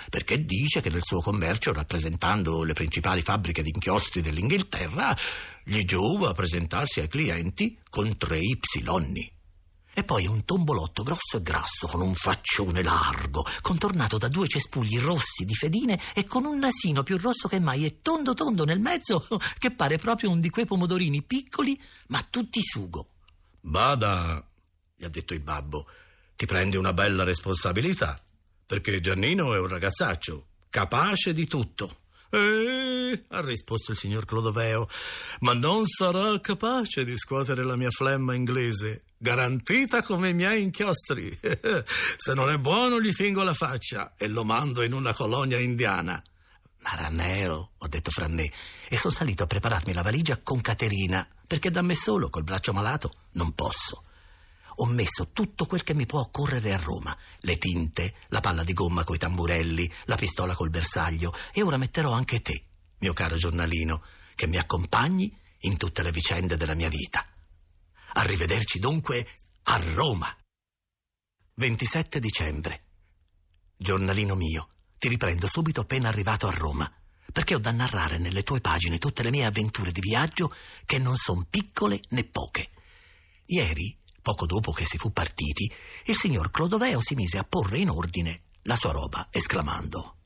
perché 0.08 0.44
dice 0.44 0.80
che 0.80 0.90
nel 0.90 1.02
suo 1.02 1.20
commercio, 1.20 1.72
rappresentando 1.72 2.62
le 2.62 2.74
principali 2.74 3.22
fabbriche 3.22 3.62
di 3.62 3.70
inchiostri 3.72 4.20
dell'Inghilterra, 4.20 5.16
gli 5.64 5.84
giova 5.84 6.32
presentarsi 6.32 7.00
ai 7.00 7.08
clienti 7.08 7.78
con 7.88 8.16
tre 8.16 8.38
ipsilonni. 8.38 9.39
E 9.92 10.04
poi 10.04 10.26
un 10.26 10.44
tombolotto 10.44 11.02
grosso 11.02 11.38
e 11.38 11.42
grasso, 11.42 11.88
con 11.88 12.00
un 12.00 12.14
faccione 12.14 12.82
largo, 12.82 13.44
contornato 13.60 14.18
da 14.18 14.28
due 14.28 14.46
cespugli 14.46 14.98
rossi 14.98 15.44
di 15.44 15.54
fedine 15.54 16.00
e 16.14 16.24
con 16.24 16.44
un 16.44 16.58
nasino 16.58 17.02
più 17.02 17.18
rosso 17.18 17.48
che 17.48 17.58
mai 17.58 17.84
e 17.84 18.00
tondo 18.00 18.34
tondo 18.34 18.64
nel 18.64 18.78
mezzo, 18.78 19.26
che 19.58 19.72
pare 19.72 19.98
proprio 19.98 20.30
un 20.30 20.40
di 20.40 20.48
quei 20.48 20.64
pomodorini 20.64 21.22
piccoli, 21.22 21.80
ma 22.08 22.24
tutti 22.28 22.60
sugo. 22.62 23.08
Bada, 23.60 24.42
gli 24.94 25.04
ha 25.04 25.08
detto 25.08 25.34
il 25.34 25.40
babbo, 25.40 25.86
ti 26.36 26.46
prendi 26.46 26.76
una 26.76 26.92
bella 26.92 27.24
responsabilità, 27.24 28.18
perché 28.64 29.00
Giannino 29.00 29.54
è 29.54 29.58
un 29.58 29.66
ragazzaccio, 29.66 30.46
capace 30.70 31.34
di 31.34 31.46
tutto. 31.46 31.98
Eh, 32.30 33.24
ha 33.28 33.40
risposto 33.40 33.90
il 33.90 33.98
signor 33.98 34.24
Clodoveo, 34.24 34.88
ma 35.40 35.52
non 35.52 35.84
sarà 35.84 36.38
capace 36.40 37.04
di 37.04 37.16
scuotere 37.16 37.64
la 37.64 37.74
mia 37.74 37.90
flemma 37.90 38.34
inglese, 38.34 39.02
garantita 39.22 40.02
come 40.02 40.30
i 40.30 40.34
miei 40.34 40.62
inchiostri. 40.62 41.38
Se 42.16 42.32
non 42.32 42.48
è 42.48 42.56
buono 42.56 43.00
gli 43.00 43.12
fingo 43.12 43.42
la 43.42 43.52
faccia 43.52 44.14
e 44.16 44.26
lo 44.28 44.44
mando 44.44 44.82
in 44.82 44.94
una 44.94 45.12
colonia 45.12 45.58
indiana. 45.58 46.22
Maraneo, 46.78 47.72
ho 47.76 47.88
detto 47.88 48.10
fra 48.10 48.26
me, 48.26 48.50
e 48.88 48.96
sono 48.96 49.12
salito 49.12 49.42
a 49.42 49.46
prepararmi 49.46 49.92
la 49.92 50.00
valigia 50.00 50.40
con 50.42 50.62
Caterina, 50.62 51.28
perché 51.46 51.70
da 51.70 51.82
me 51.82 51.94
solo, 51.94 52.30
col 52.30 52.44
braccio 52.44 52.72
malato, 52.72 53.12
non 53.32 53.52
posso 53.52 54.04
ho 54.82 54.86
messo 54.86 55.28
tutto 55.32 55.66
quel 55.66 55.82
che 55.82 55.94
mi 55.94 56.06
può 56.06 56.20
occorrere 56.20 56.72
a 56.72 56.78
Roma: 56.78 57.16
le 57.40 57.58
tinte, 57.58 58.14
la 58.28 58.40
palla 58.40 58.64
di 58.64 58.72
gomma 58.72 59.04
coi 59.04 59.18
tamburelli, 59.18 59.90
la 60.04 60.16
pistola 60.16 60.54
col 60.54 60.70
bersaglio 60.70 61.34
e 61.52 61.62
ora 61.62 61.76
metterò 61.76 62.12
anche 62.12 62.40
te, 62.40 62.64
mio 62.98 63.12
caro 63.12 63.36
giornalino, 63.36 64.02
che 64.34 64.46
mi 64.46 64.56
accompagni 64.56 65.36
in 65.60 65.76
tutte 65.76 66.02
le 66.02 66.10
vicende 66.10 66.56
della 66.56 66.74
mia 66.74 66.88
vita. 66.88 67.29
Arrivederci 68.12 68.78
dunque 68.78 69.26
a 69.64 69.80
Roma. 69.94 70.34
27 71.54 72.20
dicembre. 72.20 72.84
Giornalino 73.76 74.34
mio, 74.34 74.68
ti 74.98 75.08
riprendo 75.08 75.46
subito 75.46 75.82
appena 75.82 76.08
arrivato 76.08 76.48
a 76.48 76.52
Roma, 76.52 76.90
perché 77.32 77.54
ho 77.54 77.58
da 77.58 77.70
narrare 77.70 78.18
nelle 78.18 78.42
tue 78.42 78.60
pagine 78.60 78.98
tutte 78.98 79.22
le 79.22 79.30
mie 79.30 79.44
avventure 79.44 79.92
di 79.92 80.00
viaggio 80.00 80.54
che 80.84 80.98
non 80.98 81.16
sono 81.16 81.46
piccole 81.48 82.00
né 82.10 82.24
poche. 82.24 82.70
Ieri 83.46 84.00
Poco 84.22 84.44
dopo 84.44 84.72
che 84.72 84.84
si 84.84 84.98
fu 84.98 85.12
partiti, 85.12 85.72
il 86.04 86.16
signor 86.16 86.50
Clodoveo 86.50 87.00
si 87.00 87.14
mise 87.14 87.38
a 87.38 87.44
porre 87.44 87.78
in 87.78 87.88
ordine 87.88 88.42
la 88.62 88.76
sua 88.76 88.92
roba, 88.92 89.28
esclamando: 89.30 90.18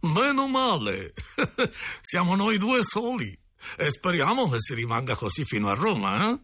Meno 0.00 0.48
male! 0.48 1.14
Siamo 2.00 2.34
noi 2.34 2.58
due 2.58 2.82
soli 2.82 3.38
e 3.76 3.90
speriamo 3.90 4.48
che 4.50 4.56
si 4.58 4.74
rimanga 4.74 5.14
così 5.14 5.44
fino 5.44 5.68
a 5.68 5.74
Roma, 5.74 6.30
eh? 6.30 6.40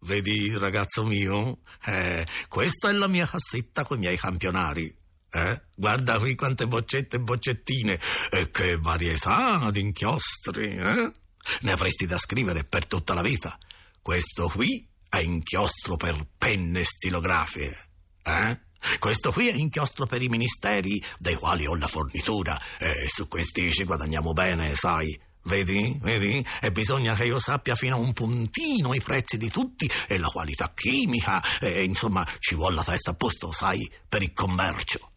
Vedi, 0.00 0.56
ragazzo 0.56 1.04
mio, 1.04 1.58
eh, 1.84 2.26
questa 2.48 2.88
è 2.88 2.92
la 2.92 3.08
mia 3.08 3.26
cassetta 3.26 3.84
con 3.84 3.96
i 3.96 4.00
miei 4.00 4.16
campionari. 4.16 4.96
Eh? 5.30 5.62
Guarda 5.74 6.18
qui 6.18 6.34
quante 6.34 6.66
boccette 6.66 7.16
e 7.16 7.20
boccettine 7.20 8.00
e 8.30 8.50
che 8.50 8.76
varietà 8.76 9.70
di 9.70 9.80
inchiostri, 9.80 10.76
eh? 10.76 11.12
Ne 11.60 11.72
avresti 11.72 12.06
da 12.06 12.16
scrivere 12.16 12.64
per 12.64 12.86
tutta 12.86 13.14
la 13.14 13.22
vita. 13.22 13.58
Questo 14.00 14.48
qui 14.48 14.88
è 15.08 15.18
inchiostro 15.18 15.96
per 15.96 16.26
penne 16.36 16.84
stilografiche. 16.84 17.88
Eh? 18.22 18.60
Questo 18.98 19.32
qui 19.32 19.48
è 19.48 19.54
inchiostro 19.54 20.06
per 20.06 20.22
i 20.22 20.28
ministeri, 20.28 21.02
dei 21.18 21.34
quali 21.34 21.66
ho 21.66 21.74
la 21.74 21.88
fornitura, 21.88 22.58
e 22.78 23.08
su 23.08 23.26
questi 23.28 23.72
ci 23.72 23.84
guadagniamo 23.84 24.32
bene, 24.32 24.74
sai. 24.76 25.18
Vedi, 25.44 25.98
vedi? 26.00 26.44
E 26.60 26.72
bisogna 26.72 27.14
che 27.14 27.24
io 27.24 27.38
sappia 27.38 27.74
fino 27.74 27.96
a 27.96 27.98
un 27.98 28.12
puntino 28.12 28.94
i 28.94 29.00
prezzi 29.00 29.38
di 29.38 29.50
tutti 29.50 29.90
e 30.06 30.18
la 30.18 30.28
qualità 30.28 30.72
chimica, 30.74 31.42
e 31.60 31.84
insomma 31.84 32.26
ci 32.38 32.54
vuole 32.54 32.76
la 32.76 32.84
testa 32.84 33.12
a 33.12 33.14
posto, 33.14 33.52
sai, 33.52 33.90
per 34.08 34.22
il 34.22 34.32
commercio. 34.32 35.12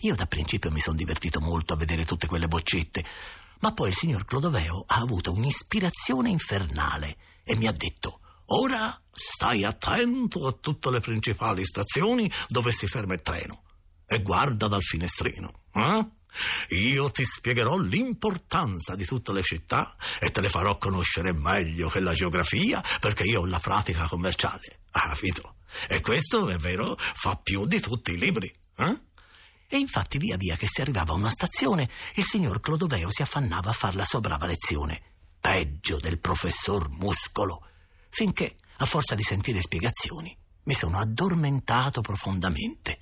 Io 0.00 0.14
da 0.14 0.26
principio 0.26 0.70
mi 0.70 0.80
sono 0.80 0.96
divertito 0.96 1.40
molto 1.40 1.74
a 1.74 1.76
vedere 1.76 2.04
tutte 2.04 2.26
quelle 2.26 2.48
boccette, 2.48 3.04
ma 3.60 3.72
poi 3.72 3.88
il 3.88 3.96
signor 3.96 4.24
Clodoveo 4.24 4.84
ha 4.86 4.96
avuto 4.96 5.32
un'ispirazione 5.32 6.28
infernale 6.28 7.16
e 7.44 7.56
mi 7.56 7.66
ha 7.66 7.72
detto 7.72 8.20
Ora 8.54 9.00
stai 9.10 9.64
attento 9.64 10.46
a 10.46 10.52
tutte 10.52 10.90
le 10.90 11.00
principali 11.00 11.64
stazioni 11.64 12.30
dove 12.48 12.70
si 12.72 12.86
ferma 12.86 13.14
il 13.14 13.22
treno 13.22 13.62
e 14.06 14.20
guarda 14.20 14.68
dal 14.68 14.82
finestrino. 14.82 15.52
Eh? 15.72 16.06
Io 16.70 17.10
ti 17.10 17.24
spiegherò 17.24 17.76
l'importanza 17.76 18.94
di 18.94 19.04
tutte 19.04 19.32
le 19.32 19.42
città 19.42 19.96
e 20.18 20.30
te 20.30 20.40
le 20.40 20.48
farò 20.48 20.78
conoscere 20.78 21.32
meglio 21.32 21.88
che 21.88 22.00
la 22.00 22.14
geografia 22.14 22.82
perché 23.00 23.24
io 23.24 23.40
ho 23.40 23.46
la 23.46 23.58
pratica 23.58 24.06
commerciale. 24.08 24.80
Ha 24.92 25.08
capito? 25.08 25.56
E 25.88 26.00
questo, 26.00 26.48
è 26.48 26.56
vero, 26.56 26.96
fa 26.98 27.36
più 27.36 27.66
di 27.66 27.80
tutti 27.80 28.12
i 28.12 28.18
libri. 28.18 28.52
Eh? 28.76 29.00
E 29.68 29.78
infatti 29.78 30.18
via 30.18 30.36
via 30.36 30.56
che 30.56 30.66
si 30.68 30.80
arrivava 30.80 31.12
a 31.12 31.16
una 31.16 31.30
stazione, 31.30 31.88
il 32.14 32.24
signor 32.24 32.60
Clodoveo 32.60 33.10
si 33.10 33.22
affannava 33.22 33.70
a 33.70 33.74
far 33.74 33.94
la 33.94 34.04
sua 34.04 34.20
brava 34.20 34.46
lezione. 34.46 35.00
Peggio 35.40 35.96
del 35.98 36.18
professor 36.18 36.88
Muscolo 36.90 37.66
finché, 38.10 38.56
a 38.76 38.84
forza 38.84 39.14
di 39.14 39.22
sentire 39.22 39.62
spiegazioni, 39.62 40.36
mi 40.64 40.74
sono 40.74 40.98
addormentato 40.98 42.02
profondamente. 42.02 43.00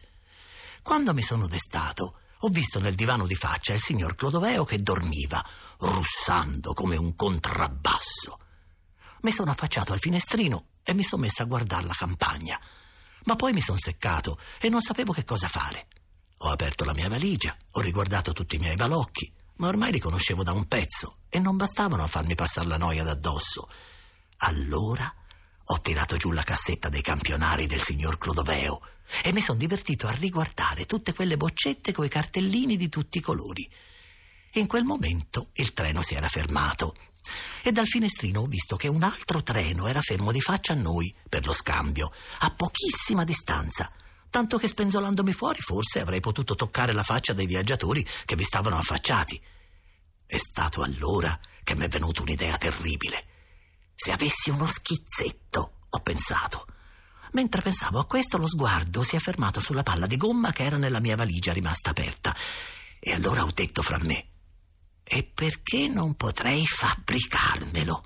Quando 0.82 1.12
mi 1.12 1.22
sono 1.22 1.46
destato, 1.46 2.20
ho 2.42 2.48
visto 2.48 2.80
nel 2.80 2.94
divano 2.94 3.26
di 3.26 3.34
faccia 3.34 3.74
il 3.74 3.82
signor 3.82 4.14
Clodoveo 4.14 4.64
che 4.64 4.82
dormiva, 4.82 5.44
russando 5.80 6.72
come 6.72 6.96
un 6.96 7.14
contrabbasso. 7.14 8.38
Mi 9.22 9.30
sono 9.30 9.50
affacciato 9.50 9.92
al 9.92 9.98
finestrino 9.98 10.68
e 10.82 10.94
mi 10.94 11.02
sono 11.02 11.22
messo 11.22 11.42
a 11.42 11.46
guardare 11.46 11.86
la 11.86 11.94
campagna. 11.94 12.58
Ma 13.24 13.36
poi 13.36 13.52
mi 13.52 13.60
sono 13.60 13.76
seccato 13.78 14.38
e 14.58 14.70
non 14.70 14.80
sapevo 14.80 15.12
che 15.12 15.24
cosa 15.24 15.48
fare. 15.48 15.88
Ho 16.38 16.48
aperto 16.48 16.84
la 16.84 16.94
mia 16.94 17.10
valigia, 17.10 17.54
ho 17.72 17.80
riguardato 17.80 18.32
tutti 18.32 18.56
i 18.56 18.58
miei 18.58 18.76
balocchi, 18.76 19.30
ma 19.56 19.68
ormai 19.68 19.92
li 19.92 20.00
conoscevo 20.00 20.42
da 20.42 20.52
un 20.52 20.66
pezzo 20.66 21.18
e 21.28 21.38
non 21.38 21.58
bastavano 21.58 22.02
a 22.02 22.08
farmi 22.08 22.34
passare 22.34 22.68
la 22.68 22.78
noia 22.78 23.04
d'addosso. 23.04 23.68
Allora 24.38 25.14
ho 25.62 25.80
tirato 25.82 26.16
giù 26.16 26.30
la 26.30 26.42
cassetta 26.42 26.88
dei 26.88 27.02
campionari 27.02 27.66
del 27.66 27.82
signor 27.82 28.16
Clodoveo 28.16 28.80
e 29.22 29.32
mi 29.32 29.40
sono 29.40 29.58
divertito 29.58 30.06
a 30.06 30.12
riguardare 30.12 30.86
tutte 30.86 31.12
quelle 31.12 31.36
boccette 31.36 31.92
coi 31.92 32.08
cartellini 32.08 32.76
di 32.76 32.88
tutti 32.88 33.18
i 33.18 33.22
colori. 33.22 33.68
In 34.54 34.66
quel 34.66 34.84
momento 34.84 35.50
il 35.54 35.72
treno 35.72 36.02
si 36.02 36.14
era 36.14 36.28
fermato 36.28 36.94
e 37.62 37.72
dal 37.72 37.86
finestrino 37.86 38.40
ho 38.40 38.46
visto 38.46 38.76
che 38.76 38.88
un 38.88 39.02
altro 39.02 39.42
treno 39.42 39.86
era 39.86 40.00
fermo 40.00 40.32
di 40.32 40.40
faccia 40.40 40.72
a 40.72 40.76
noi 40.76 41.14
per 41.28 41.46
lo 41.46 41.52
scambio, 41.52 42.12
a 42.40 42.50
pochissima 42.52 43.24
distanza, 43.24 43.92
tanto 44.30 44.58
che 44.58 44.68
spenzolandomi 44.68 45.32
fuori 45.32 45.60
forse 45.60 46.00
avrei 46.00 46.20
potuto 46.20 46.54
toccare 46.54 46.92
la 46.92 47.02
faccia 47.02 47.32
dei 47.32 47.46
viaggiatori 47.46 48.04
che 48.24 48.36
vi 48.36 48.44
stavano 48.44 48.78
affacciati. 48.78 49.40
È 50.26 50.38
stato 50.38 50.82
allora 50.82 51.38
che 51.62 51.74
mi 51.74 51.84
è 51.84 51.88
venuta 51.88 52.22
un'idea 52.22 52.56
terribile. 52.56 53.26
Se 53.94 54.12
avessi 54.12 54.50
uno 54.50 54.66
schizzetto, 54.66 55.72
ho 55.90 55.98
pensato. 56.00 56.66
Mentre 57.32 57.60
pensavo 57.60 57.98
a 58.00 58.06
questo, 58.06 58.38
lo 58.38 58.48
sguardo 58.48 59.02
si 59.02 59.14
è 59.14 59.18
fermato 59.20 59.60
sulla 59.60 59.82
palla 59.82 60.06
di 60.06 60.16
gomma 60.16 60.52
che 60.52 60.64
era 60.64 60.76
nella 60.76 61.00
mia 61.00 61.16
valigia 61.16 61.52
rimasta 61.52 61.90
aperta. 61.90 62.34
E 62.98 63.12
allora 63.12 63.44
ho 63.44 63.50
detto 63.52 63.82
fra 63.82 63.98
me: 63.98 64.26
E 65.04 65.22
perché 65.22 65.86
non 65.86 66.14
potrei 66.14 66.66
fabbricarmelo? 66.66 68.04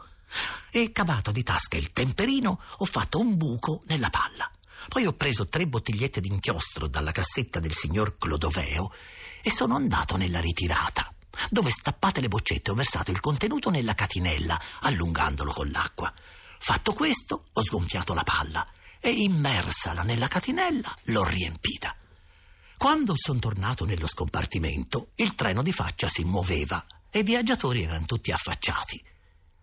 E 0.71 0.93
cavato 0.93 1.31
di 1.31 1.43
tasca 1.43 1.77
il 1.77 1.93
temperino, 1.93 2.61
ho 2.79 2.85
fatto 2.85 3.19
un 3.19 3.37
buco 3.37 3.83
nella 3.87 4.11
palla. 4.11 4.51
Poi 4.89 5.07
ho 5.07 5.15
preso 5.15 5.49
tre 5.49 5.67
bottigliette 5.67 6.21
d'inchiostro 6.21 6.89
dalla 6.89 7.13
cassetta 7.13 7.61
del 7.61 7.73
signor 7.73 8.19
Clodoveo 8.19 8.93
e 9.41 9.51
sono 9.51 9.77
andato 9.77 10.17
nella 10.17 10.41
ritirata 10.41 11.09
dove 11.49 11.71
stappate 11.71 12.21
le 12.21 12.29
boccette 12.29 12.71
ho 12.71 12.75
versato 12.75 13.11
il 13.11 13.19
contenuto 13.19 13.69
nella 13.69 13.95
catinella, 13.95 14.61
allungandolo 14.83 15.53
con 15.53 15.69
l'acqua. 15.71 16.13
Fatto 16.59 16.93
questo, 16.93 17.47
ho 17.53 17.63
sgonfiato 17.63 18.15
la 18.15 18.23
palla 18.23 18.67
e 19.05 19.11
immersala 19.11 20.03
nella 20.03 20.29
catinella 20.29 20.97
l'ho 21.05 21.25
riempita. 21.25 21.95
Quando 22.79 23.13
sono 23.15 23.39
tornato 23.39 23.85
nello 23.85 24.07
scompartimento, 24.07 25.09
il 25.17 25.35
treno 25.35 25.63
di 25.63 25.73
faccia 25.73 26.09
si 26.09 26.25
muoveva 26.25 26.83
e 27.11 27.19
i 27.19 27.23
viaggiatori 27.23 27.83
erano 27.83 28.07
tutti 28.07 28.33
affacciati. 28.33 29.05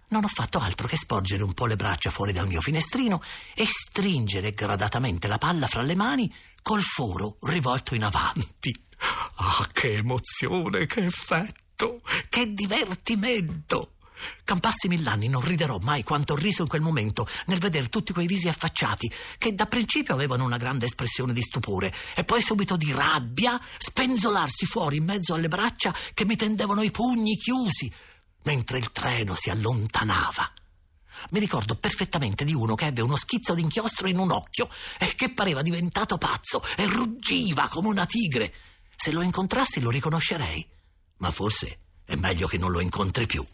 Non 0.10 0.26
ho 0.26 0.28
fatto 0.28 0.60
altro 0.60 0.88
che 0.88 0.96
sporgere 0.96 1.42
un 1.42 1.56
po' 1.56 1.66
le 1.66 1.76
braccia 1.76 2.12
fuori 2.12 2.34
dal 2.34 2.46
mio 2.46 2.62
finestrino 2.62 3.20
e 3.56 3.66
stringere 3.66 4.52
gradatamente 4.52 5.28
la 5.28 5.40
palla 5.40 5.66
fra 5.66 5.82
le 5.82 5.96
mani 5.96 6.32
col 6.62 6.84
foro 6.84 7.38
rivolto 7.42 7.96
in 7.96 8.04
avanti. 8.04 8.72
Ah, 9.38 9.68
che 9.74 9.94
emozione, 9.96 10.86
che 10.86 11.06
effetto, 11.06 12.04
che 12.30 12.54
divertimento! 12.54 13.96
Campassi 14.44 14.88
mill'anni 14.88 15.28
non 15.28 15.42
riderò 15.42 15.78
mai 15.80 16.04
quanto 16.04 16.34
ho 16.34 16.36
riso 16.36 16.64
in 16.64 16.68
quel 16.68 16.82
momento 16.82 17.28
nel 17.48 17.60
vedere 17.60 17.90
tutti 17.90 18.14
quei 18.14 18.28
visi 18.28 18.48
affacciati 18.48 19.12
che 19.38 19.54
da 19.54 19.66
principio 19.66 20.14
avevano 20.14 20.44
una 20.44 20.58
grande 20.58 20.86
espressione 20.86 21.34
di 21.34 21.42
stupore 21.42 21.94
e 22.16 22.24
poi 22.24 22.42
subito 22.42 22.78
di 22.78 22.92
rabbia 22.92 23.60
spenzolarsi 23.78 24.66
fuori 24.66 24.98
in 24.98 25.06
mezzo 25.06 25.34
alle 25.34 25.48
braccia 25.48 25.94
che 26.14 26.26
mi 26.26 26.36
tendevano 26.36 26.82
i 26.82 26.92
pugni 26.92 27.36
chiusi 27.36 27.92
mentre 28.44 28.78
il 28.78 28.92
treno 28.92 29.36
si 29.36 29.50
allontanava. 29.50 30.52
Mi 31.30 31.40
ricordo 31.40 31.76
perfettamente 31.76 32.44
di 32.44 32.54
uno 32.54 32.74
che 32.76 32.88
ebbe 32.88 33.02
uno 33.02 33.16
schizzo 33.16 33.54
d'inchiostro 33.54 34.08
in 34.08 34.18
un 34.18 34.32
occhio 34.32 34.70
e 34.98 35.14
che 35.16 35.30
pareva 35.32 35.62
diventato 35.62 36.18
pazzo 36.18 36.64
e 36.76 36.88
ruggiva 36.88 37.68
come 37.68 37.90
una 37.90 38.06
tigre. 38.06 38.54
Se 38.96 39.12
lo 39.12 39.22
incontrassi 39.22 39.82
lo 39.82 39.92
riconoscerei, 39.92 40.68
ma 41.18 41.32
forse 41.32 41.80
è 42.06 42.16
meglio 42.16 42.48
che 42.48 42.58
non 42.58 42.72
lo 42.72 42.80
incontri 42.80 43.28
più. 43.28 43.46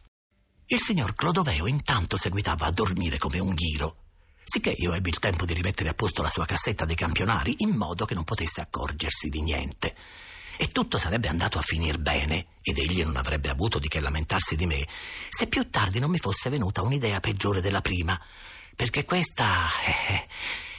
Il 0.70 0.82
signor 0.82 1.16
Clodoveo 1.16 1.66
intanto 1.66 2.18
seguitava 2.18 2.66
a 2.66 2.72
dormire 2.72 3.18
come 3.18 3.40
un 3.40 3.54
ghiro, 3.54 4.04
sicché 4.44 4.72
io 4.72 4.92
ebbi 4.92 5.08
il 5.08 5.20
tempo 5.20 5.46
di 5.46 5.54
rimettere 5.54 5.88
a 5.88 5.94
posto 5.94 6.22
la 6.22 6.28
sua 6.28 6.44
cassetta 6.46 6.84
dei 6.84 6.98
campionari 6.98 7.56
in 7.60 7.70
modo 7.70 8.04
che 8.04 8.14
non 8.14 8.26
potesse 8.26 8.60
accorgersi 8.60 9.30
di 9.30 9.42
niente. 9.42 9.96
E 10.58 10.68
tutto 10.68 10.98
sarebbe 10.98 11.30
andato 11.30 11.58
a 11.58 11.62
finir 11.62 12.00
bene, 12.00 12.48
ed 12.62 12.78
egli 12.80 13.02
non 13.02 13.16
avrebbe 13.16 13.48
avuto 13.48 13.80
di 13.80 13.88
che 13.88 14.02
lamentarsi 14.02 14.58
di 14.58 14.66
me, 14.66 14.86
se 15.30 15.48
più 15.48 15.70
tardi 15.70 16.00
non 16.00 16.10
mi 16.10 16.20
fosse 16.20 16.50
venuta 16.50 16.82
un'idea 16.82 17.22
peggiore 17.22 17.62
della 17.62 17.80
prima, 17.80 18.20
perché 18.76 19.06
questa 19.06 19.68
eh, 19.86 20.14
eh 20.16 20.24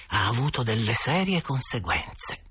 ha 0.08 0.26
avuto 0.26 0.62
delle 0.62 0.92
serie 0.92 1.40
conseguenze. 1.40 2.47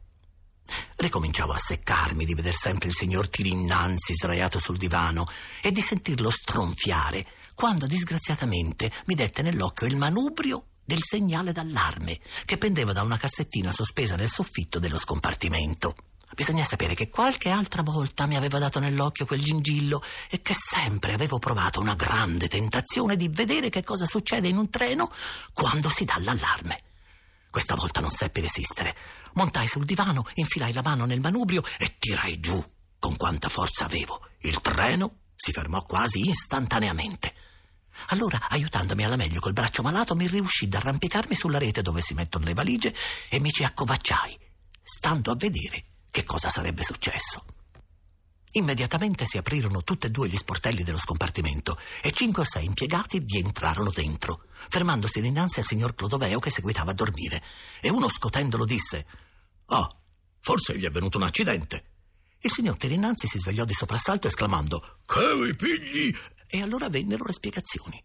Ricominciavo 0.95 1.53
a 1.53 1.57
seccarmi 1.57 2.25
di 2.25 2.33
veder 2.33 2.55
sempre 2.55 2.87
il 2.89 2.95
signor 2.95 3.29
Tirinnanzi 3.29 4.13
sdraiato 4.13 4.59
sul 4.59 4.77
divano 4.77 5.27
e 5.61 5.71
di 5.71 5.81
sentirlo 5.81 6.29
stronfiare, 6.29 7.25
quando 7.53 7.87
disgraziatamente 7.87 8.91
mi 9.05 9.15
dette 9.15 9.41
nell'occhio 9.41 9.87
il 9.87 9.97
manubrio 9.97 10.65
del 10.83 11.01
segnale 11.03 11.51
d'allarme 11.51 12.19
che 12.45 12.57
pendeva 12.57 12.93
da 12.93 13.01
una 13.01 13.17
cassettina 13.17 13.71
sospesa 13.71 14.15
nel 14.15 14.29
soffitto 14.29 14.79
dello 14.79 14.97
scompartimento. 14.97 15.95
Bisogna 16.33 16.63
sapere 16.63 16.93
che 16.93 17.09
qualche 17.09 17.49
altra 17.49 17.81
volta 17.81 18.25
mi 18.25 18.35
aveva 18.35 18.59
dato 18.59 18.79
nell'occhio 18.79 19.25
quel 19.25 19.41
gingillo 19.41 20.03
e 20.29 20.41
che 20.41 20.53
sempre 20.53 21.13
avevo 21.13 21.39
provato 21.39 21.79
una 21.79 21.95
grande 21.95 22.47
tentazione 22.47 23.15
di 23.15 23.27
vedere 23.27 23.69
che 23.69 23.83
cosa 23.83 24.05
succede 24.05 24.47
in 24.47 24.57
un 24.57 24.69
treno 24.69 25.11
quando 25.53 25.89
si 25.89 26.05
dà 26.05 26.17
l'allarme. 26.19 26.79
Questa 27.49 27.75
volta 27.75 28.01
non 28.01 28.11
seppi 28.11 28.41
resistere. 28.41 28.95
Montai 29.33 29.67
sul 29.67 29.85
divano, 29.85 30.25
infilai 30.35 30.73
la 30.73 30.81
mano 30.81 31.05
nel 31.05 31.19
manubrio 31.19 31.63
e 31.77 31.95
tirai 31.99 32.39
giù 32.39 32.63
con 32.99 33.15
quanta 33.15 33.49
forza 33.49 33.85
avevo. 33.85 34.27
Il 34.41 34.61
treno 34.61 35.19
si 35.35 35.51
fermò 35.51 35.83
quasi 35.83 36.27
istantaneamente. 36.27 37.33
Allora, 38.07 38.47
aiutandomi 38.49 39.03
alla 39.03 39.15
meglio 39.15 39.39
col 39.39 39.53
braccio 39.53 39.81
malato, 39.81 40.15
mi 40.15 40.27
riuscì 40.27 40.65
ad 40.65 40.75
arrampicarmi 40.75 41.35
sulla 41.35 41.57
rete 41.57 41.81
dove 41.81 42.01
si 42.01 42.13
mettono 42.13 42.45
le 42.45 42.53
valigie 42.53 42.93
e 43.29 43.39
mi 43.39 43.51
ci 43.51 43.63
accovacciai, 43.63 44.37
stando 44.83 45.31
a 45.31 45.35
vedere 45.35 45.85
che 46.11 46.23
cosa 46.23 46.49
sarebbe 46.49 46.83
successo. 46.83 47.43
Immediatamente 48.53 49.25
si 49.25 49.37
aprirono 49.37 49.83
tutti 49.83 50.07
e 50.07 50.09
due 50.09 50.29
gli 50.29 50.35
sportelli 50.35 50.83
dello 50.83 50.97
scompartimento 50.97 51.77
e 52.01 52.11
cinque 52.11 52.43
o 52.43 52.45
sei 52.45 52.65
impiegati 52.65 53.19
vi 53.19 53.39
entrarono 53.39 53.91
dentro, 53.91 54.45
fermandosi 54.69 55.21
dinanzi 55.21 55.59
al 55.59 55.65
signor 55.65 55.93
Clodoveo 55.93 56.39
che 56.39 56.49
seguitava 56.49 56.91
a 56.91 56.95
dormire. 56.95 57.43
E 57.81 57.89
uno 57.89 58.09
scotendolo 58.09 58.65
disse: 58.65 59.05
Ah, 59.65 59.87
forse 60.39 60.77
gli 60.77 60.85
è 60.85 60.89
venuto 60.89 61.17
un 61.17 61.23
accidente. 61.23 61.91
Il 62.39 62.51
signor 62.51 62.77
Tirinanzi 62.77 63.27
si 63.27 63.39
svegliò 63.39 63.65
di 63.65 63.73
soprassalto 63.73 64.27
esclamando: 64.27 64.99
Che 65.05 65.35
mi 65.35 65.55
pigli! 65.55 66.15
E 66.47 66.61
allora 66.61 66.87
vennero 66.87 67.25
le 67.25 67.33
spiegazioni. 67.33 68.01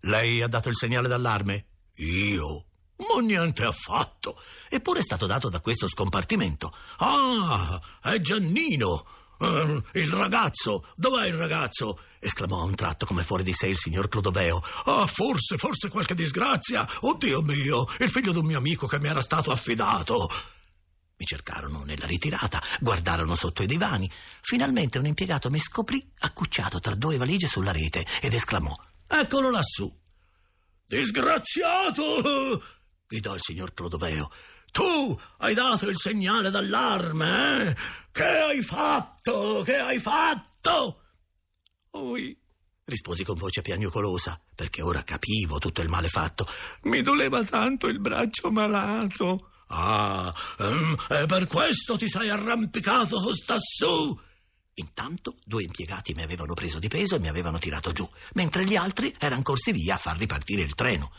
Lei 0.00 0.42
ha 0.42 0.48
dato 0.48 0.68
il 0.68 0.76
segnale 0.76 1.08
d'allarme? 1.08 1.66
Io? 1.96 2.66
Ma 2.96 3.20
niente 3.20 3.62
affatto. 3.62 4.38
Eppure 4.68 5.00
è 5.00 5.02
stato 5.02 5.26
dato 5.26 5.48
da 5.48 5.60
questo 5.60 5.88
scompartimento. 5.88 6.74
Ah, 6.98 7.80
è 8.02 8.20
Giannino. 8.20 9.06
Uh, 9.40 9.82
il 9.94 10.12
ragazzo. 10.12 10.84
Dov'è 10.96 11.26
il 11.26 11.32
ragazzo? 11.34 12.00
esclamò 12.18 12.60
a 12.60 12.64
un 12.64 12.74
tratto 12.74 13.06
come 13.06 13.24
fuori 13.24 13.42
di 13.42 13.54
sé 13.54 13.68
il 13.68 13.78
signor 13.78 14.08
Clodoveo. 14.08 14.62
Ah, 14.84 15.06
forse, 15.06 15.56
forse 15.56 15.88
qualche 15.88 16.14
disgrazia. 16.14 16.86
Oddio 17.00 17.40
mio, 17.40 17.86
il 18.00 18.10
figlio 18.10 18.32
d'un 18.32 18.44
mio 18.44 18.58
amico 18.58 18.86
che 18.86 19.00
mi 19.00 19.08
era 19.08 19.22
stato 19.22 19.50
affidato. 19.50 20.30
Mi 21.16 21.24
cercarono 21.24 21.84
nella 21.84 22.04
ritirata, 22.04 22.62
guardarono 22.80 23.34
sotto 23.34 23.62
i 23.62 23.66
divani. 23.66 24.10
Finalmente 24.42 24.98
un 24.98 25.06
impiegato 25.06 25.48
mi 25.48 25.58
scoprì 25.58 26.06
accucciato 26.18 26.78
tra 26.78 26.94
due 26.94 27.16
valigie 27.16 27.46
sulla 27.46 27.72
rete 27.72 28.06
ed 28.20 28.34
esclamò: 28.34 28.76
Eccolo 29.06 29.50
lassù. 29.50 29.90
Disgraziato! 30.86 32.62
gridò 33.06 33.34
il 33.34 33.42
signor 33.42 33.72
Clodoveo. 33.72 34.30
Tu 34.70 35.20
hai 35.38 35.54
dato 35.54 35.88
il 35.88 35.98
segnale 35.98 36.50
d'allarme, 36.50 37.68
eh? 37.68 37.76
Che 38.12 38.24
hai 38.24 38.62
fatto? 38.62 39.62
Che 39.64 39.76
hai 39.76 39.98
fatto? 39.98 41.02
Oi, 41.90 42.38
risposi 42.84 43.24
con 43.24 43.36
voce 43.36 43.62
piagnucolosa, 43.62 44.40
perché 44.54 44.82
ora 44.82 45.02
capivo 45.02 45.58
tutto 45.58 45.80
il 45.80 45.88
male 45.88 46.08
fatto. 46.08 46.46
Mi 46.82 47.02
doleva 47.02 47.42
tanto 47.44 47.88
il 47.88 47.98
braccio 47.98 48.50
malato. 48.50 49.50
Ah, 49.68 50.34
um, 50.58 50.96
e 51.08 51.26
per 51.26 51.46
questo 51.46 51.96
ti 51.96 52.08
sei 52.08 52.28
arrampicato 52.28 53.18
stassù? 53.32 54.18
Intanto 54.74 55.36
due 55.44 55.62
impiegati 55.62 56.14
mi 56.14 56.22
avevano 56.22 56.54
preso 56.54 56.78
di 56.78 56.88
peso 56.88 57.16
e 57.16 57.18
mi 57.18 57.28
avevano 57.28 57.58
tirato 57.58 57.92
giù, 57.92 58.08
mentre 58.34 58.64
gli 58.64 58.76
altri 58.76 59.14
erano 59.18 59.42
corsi 59.42 59.72
via 59.72 59.94
a 59.94 59.98
far 59.98 60.16
ripartire 60.16 60.62
il 60.62 60.74
treno. 60.74 61.12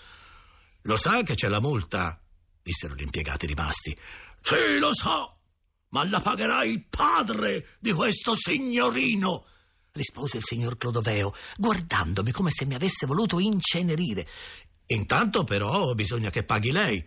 Lo 0.83 0.97
sa 0.97 1.21
che 1.23 1.35
c'è 1.35 1.47
la 1.47 1.61
multa? 1.61 2.19
Dissero 2.61 2.95
gli 2.95 3.01
impiegati 3.01 3.45
rimasti. 3.45 3.97
Sì, 4.41 4.79
lo 4.79 4.93
so, 4.93 5.37
ma 5.89 6.07
la 6.07 6.19
pagherai 6.19 6.71
il 6.71 6.85
padre 6.87 7.77
di 7.79 7.91
questo 7.91 8.33
signorino, 8.35 9.45
rispose 9.91 10.37
il 10.37 10.43
signor 10.43 10.77
Clodoveo, 10.77 11.33
guardandomi 11.57 12.31
come 12.31 12.49
se 12.51 12.65
mi 12.65 12.75
avesse 12.75 13.05
voluto 13.05 13.39
incenerire. 13.39 14.27
Intanto 14.87 15.43
però 15.43 15.93
bisogna 15.93 16.29
che 16.29 16.43
paghi 16.43 16.71
lei. 16.71 17.05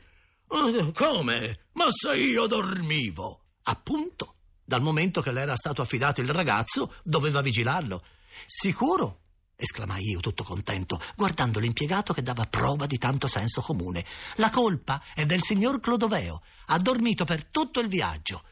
Oh, 0.48 0.92
come? 0.92 1.68
Ma 1.72 1.86
se 1.90 2.16
io 2.16 2.46
dormivo? 2.46 3.46
Appunto, 3.64 4.36
dal 4.62 4.82
momento 4.82 5.20
che 5.20 5.32
le 5.32 5.40
era 5.40 5.56
stato 5.56 5.82
affidato 5.82 6.20
il 6.20 6.28
ragazzo, 6.28 6.94
doveva 7.02 7.40
vigilarlo. 7.40 8.02
Sicuro 8.46 9.23
esclamai 9.56 10.08
io 10.08 10.20
tutto 10.20 10.44
contento, 10.44 11.00
guardando 11.16 11.58
l'impiegato 11.60 12.12
che 12.12 12.22
dava 12.22 12.46
prova 12.46 12.86
di 12.86 12.98
tanto 12.98 13.26
senso 13.26 13.60
comune. 13.60 14.04
La 14.36 14.50
colpa 14.50 15.02
è 15.14 15.24
del 15.26 15.42
signor 15.42 15.80
Clodoveo. 15.80 16.42
Ha 16.66 16.78
dormito 16.78 17.24
per 17.24 17.44
tutto 17.46 17.80
il 17.80 17.88
viaggio. 17.88 18.44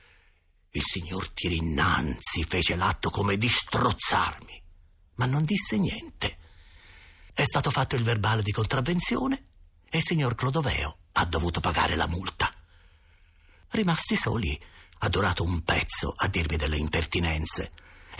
Il 0.71 0.83
signor 0.85 1.29
Tirinnanzi 1.29 2.45
fece 2.45 2.77
l'atto 2.77 3.11
come 3.11 3.37
di 3.37 3.49
strozzarmi, 3.49 4.63
ma 5.17 5.27
non 5.27 5.45
disse 5.45 5.77
niente. 5.77 6.39
È 7.35 7.45
stato 7.45 7.71
fatto 7.71 7.97
il 7.97 8.05
verbale 8.05 8.43
di 8.43 8.53
contravvenzione 8.53 9.47
e 9.91 9.99
il 9.99 10.05
signor 10.05 10.35
Clodoveo 10.35 10.99
ha 11.13 11.25
dovuto 11.27 11.61
pagare 11.61 11.95
la 11.97 12.07
multa. 12.07 12.51
Rimasti 13.69 14.17
soli, 14.17 14.59
ha 14.99 15.09
durato 15.09 15.43
un 15.43 15.63
pezzo 15.63 16.15
a 16.17 16.29
dirmi 16.29 16.57
delle 16.57 16.77
impertinenze 16.77 17.73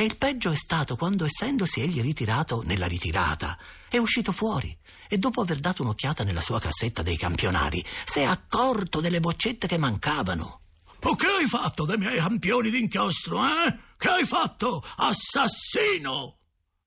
e 0.03 0.05
il 0.05 0.17
peggio 0.17 0.51
è 0.51 0.57
stato 0.57 0.97
quando, 0.97 1.25
essendosi 1.25 1.81
egli 1.81 2.01
ritirato 2.01 2.63
nella 2.63 2.87
ritirata, 2.87 3.57
è 3.89 3.99
uscito 3.99 4.33
fuori 4.33 4.77
e 5.07 5.17
dopo 5.17 5.43
aver 5.43 5.61
dato 5.61 5.83
un'occhiata 5.83 6.25
nella 6.25 6.41
sua 6.41 6.59
cassetta 6.59 7.03
dei 7.03 7.17
campionari, 7.17 7.85
si 8.05 8.19
è 8.19 8.25
accorto 8.25 9.01
delle 9.01 9.21
boccette 9.21 9.69
che 9.69 9.79
mancavano. 9.79 10.61
Oh, 11.05 11.15
che 11.15 11.27
hai 11.27 11.47
fatto 11.47 11.85
dei 11.85 11.99
miei 11.99 12.19
campioni 12.19 12.71
d'inchiostro, 12.71 13.45
eh? 13.45 13.79
Che 13.97 14.09
hai 14.09 14.25
fatto, 14.25 14.85
assassino? 14.97 16.39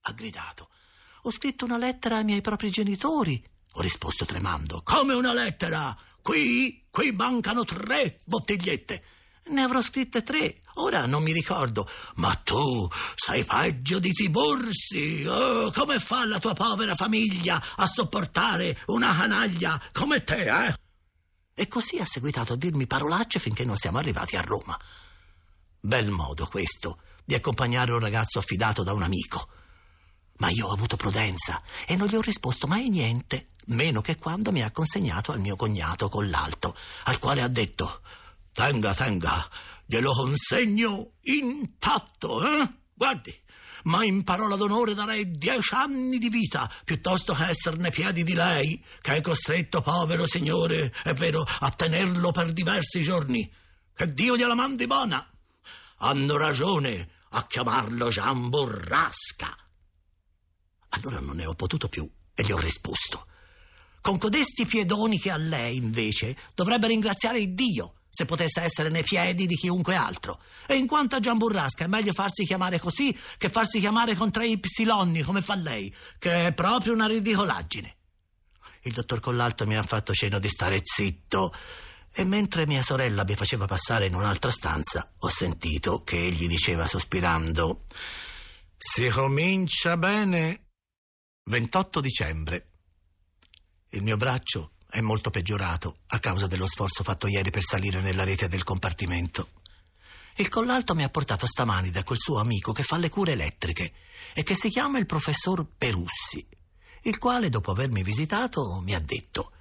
ha 0.01 0.11
gridato. 0.11 0.69
Ho 1.23 1.31
scritto 1.31 1.63
una 1.63 1.77
lettera 1.77 2.17
ai 2.17 2.25
miei 2.25 2.41
propri 2.41 2.69
genitori, 2.69 3.41
ho 3.71 3.81
risposto 3.81 4.25
tremando. 4.25 4.81
Come 4.83 5.13
una 5.13 5.33
lettera? 5.33 5.97
Qui, 6.21 6.85
qui 6.91 7.13
mancano 7.13 7.63
tre 7.63 8.19
bottigliette. 8.25 9.03
Ne 9.47 9.61
avrò 9.61 9.79
scritte 9.81 10.23
tre, 10.23 10.61
ora 10.75 11.05
non 11.05 11.21
mi 11.21 11.31
ricordo. 11.31 11.87
Ma 12.15 12.33
tu 12.35 12.87
sei 13.13 13.43
peggio 13.43 13.99
di 13.99 14.11
Tibursi. 14.11 15.23
Oh, 15.27 15.71
come 15.71 15.99
fa 15.99 16.25
la 16.25 16.39
tua 16.39 16.53
povera 16.53 16.95
famiglia 16.95 17.61
a 17.75 17.85
sopportare 17.85 18.81
una 18.87 19.15
canaglia 19.15 19.79
come 19.91 20.23
te, 20.23 20.67
eh? 20.67 20.75
E 21.53 21.67
così 21.67 21.99
ha 21.99 22.05
seguitato 22.05 22.53
a 22.53 22.57
dirmi 22.57 22.87
parolacce 22.87 23.39
finché 23.39 23.63
non 23.63 23.77
siamo 23.77 23.99
arrivati 23.99 24.35
a 24.35 24.41
Roma. 24.41 24.77
Bel 25.79 26.09
modo 26.09 26.47
questo 26.47 26.99
di 27.23 27.35
accompagnare 27.35 27.93
un 27.93 27.99
ragazzo 27.99 28.39
affidato 28.39 28.81
da 28.81 28.93
un 28.93 29.03
amico. 29.03 29.47
Ma 30.37 30.49
io 30.49 30.67
ho 30.67 30.73
avuto 30.73 30.97
prudenza 30.97 31.61
e 31.85 31.95
non 31.95 32.07
gli 32.07 32.15
ho 32.15 32.21
risposto 32.21 32.65
mai 32.65 32.89
niente, 32.89 33.51
meno 33.67 34.01
che 34.01 34.17
quando 34.17 34.51
mi 34.51 34.63
ha 34.63 34.71
consegnato 34.71 35.31
al 35.31 35.39
mio 35.39 35.55
cognato 35.55 36.09
con 36.09 36.29
l'alto, 36.29 36.75
al 37.03 37.19
quale 37.19 37.41
ha 37.43 37.47
detto 37.47 38.01
Tenga, 38.55 38.93
tenga, 38.93 39.49
glielo 39.85 40.13
consegno 40.13 41.15
intatto, 41.23 42.41
eh? 42.41 42.69
Guardi, 42.93 43.37
ma 43.83 44.05
in 44.05 44.23
parola 44.23 44.55
d'onore 44.55 44.93
darei 44.93 45.37
dieci 45.37 45.73
anni 45.73 46.19
di 46.19 46.29
vita 46.29 46.71
piuttosto 46.85 47.33
che 47.33 47.47
esserne 47.47 47.89
piedi 47.89 48.23
di 48.23 48.33
lei, 48.33 48.81
che 49.01 49.15
è 49.15 49.19
costretto, 49.19 49.81
povero 49.81 50.25
signore, 50.25 50.93
è 51.03 51.13
vero, 51.13 51.45
a 51.59 51.69
tenerlo 51.69 52.31
per 52.31 52.53
diversi 52.53 53.01
giorni. 53.01 53.51
Che 53.93 54.13
Dio 54.13 54.37
gliela 54.37 54.55
mandi 54.55 54.87
buona. 54.87 55.29
Hanno 55.97 56.37
ragione 56.37 57.09
a 57.31 57.45
chiamarlo 57.47 58.07
Gian 58.07 58.47
Burrasca. 58.47 59.53
Allora 60.91 61.19
non 61.19 61.35
ne 61.35 61.45
ho 61.45 61.55
potuto 61.55 61.89
più 61.89 62.09
e 62.33 62.41
gli 62.41 62.53
ho 62.53 62.57
risposto. 62.57 63.27
con 63.99 64.17
codesti 64.17 64.65
piedoni 64.65 65.19
che 65.19 65.31
ha 65.31 65.35
lei, 65.35 65.75
invece, 65.75 66.37
dovrebbe 66.53 66.87
ringraziare 66.87 67.39
il 67.39 67.53
Dio 67.53 67.94
se 68.15 68.23
potesse 68.23 68.61
essere 68.61 68.87
nei 68.87 69.03
piedi 69.03 69.45
di 69.45 69.57
chiunque 69.57 69.95
altro. 69.95 70.39
E 70.65 70.77
in 70.77 70.87
quanto 70.87 71.17
a 71.17 71.19
Gian 71.19 71.37
Burrasca 71.37 71.83
è 71.83 71.87
meglio 71.87 72.13
farsi 72.13 72.45
chiamare 72.45 72.79
così 72.79 73.15
che 73.37 73.49
farsi 73.49 73.81
chiamare 73.81 74.15
con 74.15 74.31
tre 74.31 74.47
ipsilonni 74.47 75.21
come 75.21 75.41
fa 75.41 75.55
lei, 75.55 75.93
che 76.17 76.47
è 76.47 76.53
proprio 76.53 76.93
una 76.93 77.07
ridicolaggine. 77.07 77.97
Il 78.83 78.93
dottor 78.93 79.19
Collalto 79.19 79.65
mi 79.65 79.75
ha 79.75 79.83
fatto 79.83 80.13
cenno 80.13 80.39
di 80.39 80.47
stare 80.47 80.79
zitto 80.81 81.53
e 82.09 82.23
mentre 82.23 82.65
mia 82.65 82.81
sorella 82.81 83.25
mi 83.27 83.35
faceva 83.35 83.65
passare 83.65 84.05
in 84.05 84.15
un'altra 84.15 84.49
stanza 84.49 85.11
ho 85.17 85.27
sentito 85.27 86.03
che 86.03 86.15
egli 86.15 86.47
diceva 86.47 86.87
sospirando 86.87 87.83
Si 88.77 89.09
comincia 89.09 89.97
bene. 89.97 90.67
28 91.47 91.99
dicembre. 91.99 92.69
Il 93.89 94.03
mio 94.03 94.15
braccio 94.15 94.74
è 94.95 95.01
molto 95.01 95.29
peggiorato 95.29 95.97
a 96.07 96.19
causa 96.19 96.47
dello 96.47 96.65
sforzo 96.65 97.03
fatto 97.03 97.27
ieri 97.27 97.49
per 97.49 97.63
salire 97.63 97.99
nella 97.99 98.23
rete 98.23 98.47
del 98.47 98.63
compartimento. 98.63 99.49
Il 100.37 100.47
collalto 100.47 100.95
mi 100.95 101.03
ha 101.03 101.09
portato 101.09 101.45
stamani 101.45 101.91
da 101.91 102.05
quel 102.05 102.17
suo 102.17 102.39
amico 102.39 102.71
che 102.71 102.83
fa 102.83 102.95
le 102.95 103.09
cure 103.09 103.33
elettriche 103.33 103.91
e 104.33 104.43
che 104.43 104.55
si 104.55 104.69
chiama 104.69 104.97
il 104.97 105.05
professor 105.05 105.67
Perussi, 105.77 106.47
il 107.01 107.17
quale, 107.17 107.49
dopo 107.49 107.71
avermi 107.71 108.03
visitato, 108.03 108.79
mi 108.79 108.95
ha 108.95 109.01
detto: 109.01 109.51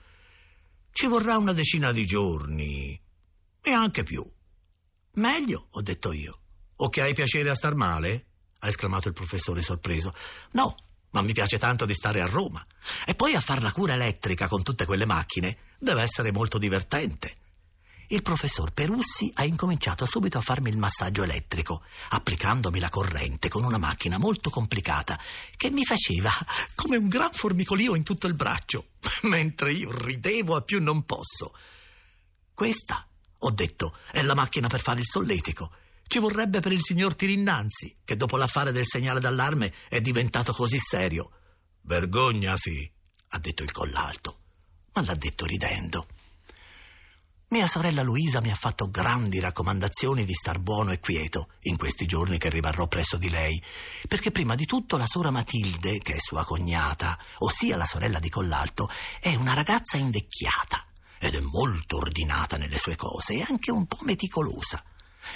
Ci 0.92 1.09
vorrà 1.09 1.37
una 1.37 1.53
decina 1.53 1.90
di 1.90 2.07
giorni 2.07 3.03
e 3.61 3.70
anche 3.73 4.05
più. 4.05 4.25
Meglio, 5.14 5.66
ho 5.68 5.83
detto 5.83 6.12
io. 6.12 6.42
O 6.77 6.88
che 6.88 7.03
hai 7.03 7.12
piacere 7.12 7.51
a 7.51 7.57
star 7.57 7.75
male? 7.75 8.27
ha 8.61 8.68
esclamato 8.68 9.09
il 9.09 9.14
professore 9.14 9.62
sorpreso. 9.62 10.14
No, 10.53 10.77
ma 11.14 11.22
mi 11.22 11.33
piace 11.33 11.59
tanto 11.59 11.87
di 11.87 11.94
stare 11.94 12.20
a 12.20 12.27
Roma. 12.27 12.64
E 13.07 13.14
poi 13.14 13.35
a 13.35 13.40
far 13.40 13.62
la 13.62 13.72
cura 13.72 13.94
elettrica 13.94 14.48
con 14.48 14.62
tutte 14.62 14.85
quelle 14.85 15.07
macchine 15.07 15.57
deve 15.79 16.03
essere 16.03 16.33
molto 16.33 16.59
divertente. 16.59 17.37
Il 18.09 18.20
professor 18.20 18.72
Perussi 18.72 19.31
ha 19.35 19.44
incominciato 19.44 20.07
subito 20.07 20.38
a 20.38 20.42
farmi 20.42 20.70
il 20.70 20.77
massaggio 20.77 21.22
elettrico, 21.22 21.83
applicandomi 22.11 22.79
la 22.79 22.90
corrente 22.90 23.48
con 23.48 23.64
una 23.64 23.79
macchina 23.79 24.18
molto 24.18 24.50
complicata 24.50 25.18
che 25.57 25.70
mi 25.70 25.85
faceva 25.85 26.31
come 26.74 26.96
un 26.96 27.09
gran 27.09 27.33
formicolio 27.33 27.94
in 27.94 28.03
tutto 28.03 28.27
il 28.27 28.35
braccio, 28.35 28.88
mentre 29.22 29.72
io 29.72 29.90
ridevo 29.96 30.57
a 30.57 30.62
più 30.62 30.83
non 30.83 31.05
posso. 31.05 31.57
Questa, 32.53 33.07
ho 33.38 33.50
detto, 33.53 33.96
è 34.11 34.20
la 34.20 34.35
macchina 34.35 34.66
per 34.66 34.83
fare 34.83 34.98
il 34.98 35.07
solletico 35.07 35.70
ci 36.07 36.19
vorrebbe 36.19 36.61
per 36.61 36.73
il 36.73 36.83
signor 36.83 37.14
Tirinnanzi, 37.14 37.99
che 38.05 38.17
dopo 38.17 38.37
l'affare 38.37 38.73
del 38.73 38.87
segnale 38.87 39.21
d'allarme 39.21 39.73
è 39.88 40.01
diventato 40.01 40.53
così 40.53 40.79
serio. 40.79 41.31
Vergognasi, 41.83 42.93
ha 43.29 43.38
detto 43.38 43.62
il 43.62 43.73
collalto, 43.73 44.38
ma 44.93 45.03
l'ha 45.03 45.14
detto 45.14 45.45
ridendo. 45.45 46.07
Mia 47.49 47.67
sorella 47.69 48.03
Luisa 48.03 48.40
mi 48.40 48.51
ha 48.51 48.57
fatto 48.57 48.90
grandi 48.90 49.38
raccomandazioni 49.38 50.25
di 50.25 50.35
star 50.35 50.59
buono 50.59 50.90
e 50.90 50.99
quieto 50.99 51.51
in 51.62 51.77
questi 51.77 52.05
giorni 52.07 52.38
che 52.38 52.49
rimarrò 52.49 52.88
presso 52.88 53.17
di 53.17 53.29
lei, 53.29 53.62
perché 54.09 54.31
prima 54.31 54.55
di 54.55 54.64
tutto 54.64 54.97
la 54.97 55.07
sora 55.07 55.31
Matilde, 55.31 55.99
che 55.99 56.14
è 56.14 56.19
sua 56.19 56.45
cognata, 56.45 57.19
ossia 57.38 57.77
la 57.77 57.85
sorella 57.85 58.19
di 58.19 58.29
Collalto, 58.29 58.88
è 59.21 59.35
una 59.35 59.55
ragazza 59.55 59.97
invecchiata 59.97 60.85
ed 61.19 61.37
è 61.37 61.40
molto 61.40 61.99
ordinata 61.99 62.57
nelle 62.57 62.79
sue 62.79 62.97
cose 62.97 63.35
e 63.35 63.45
anche 63.49 63.71
un 63.71 63.87
po' 63.87 63.99
meticolosa. 64.01 64.83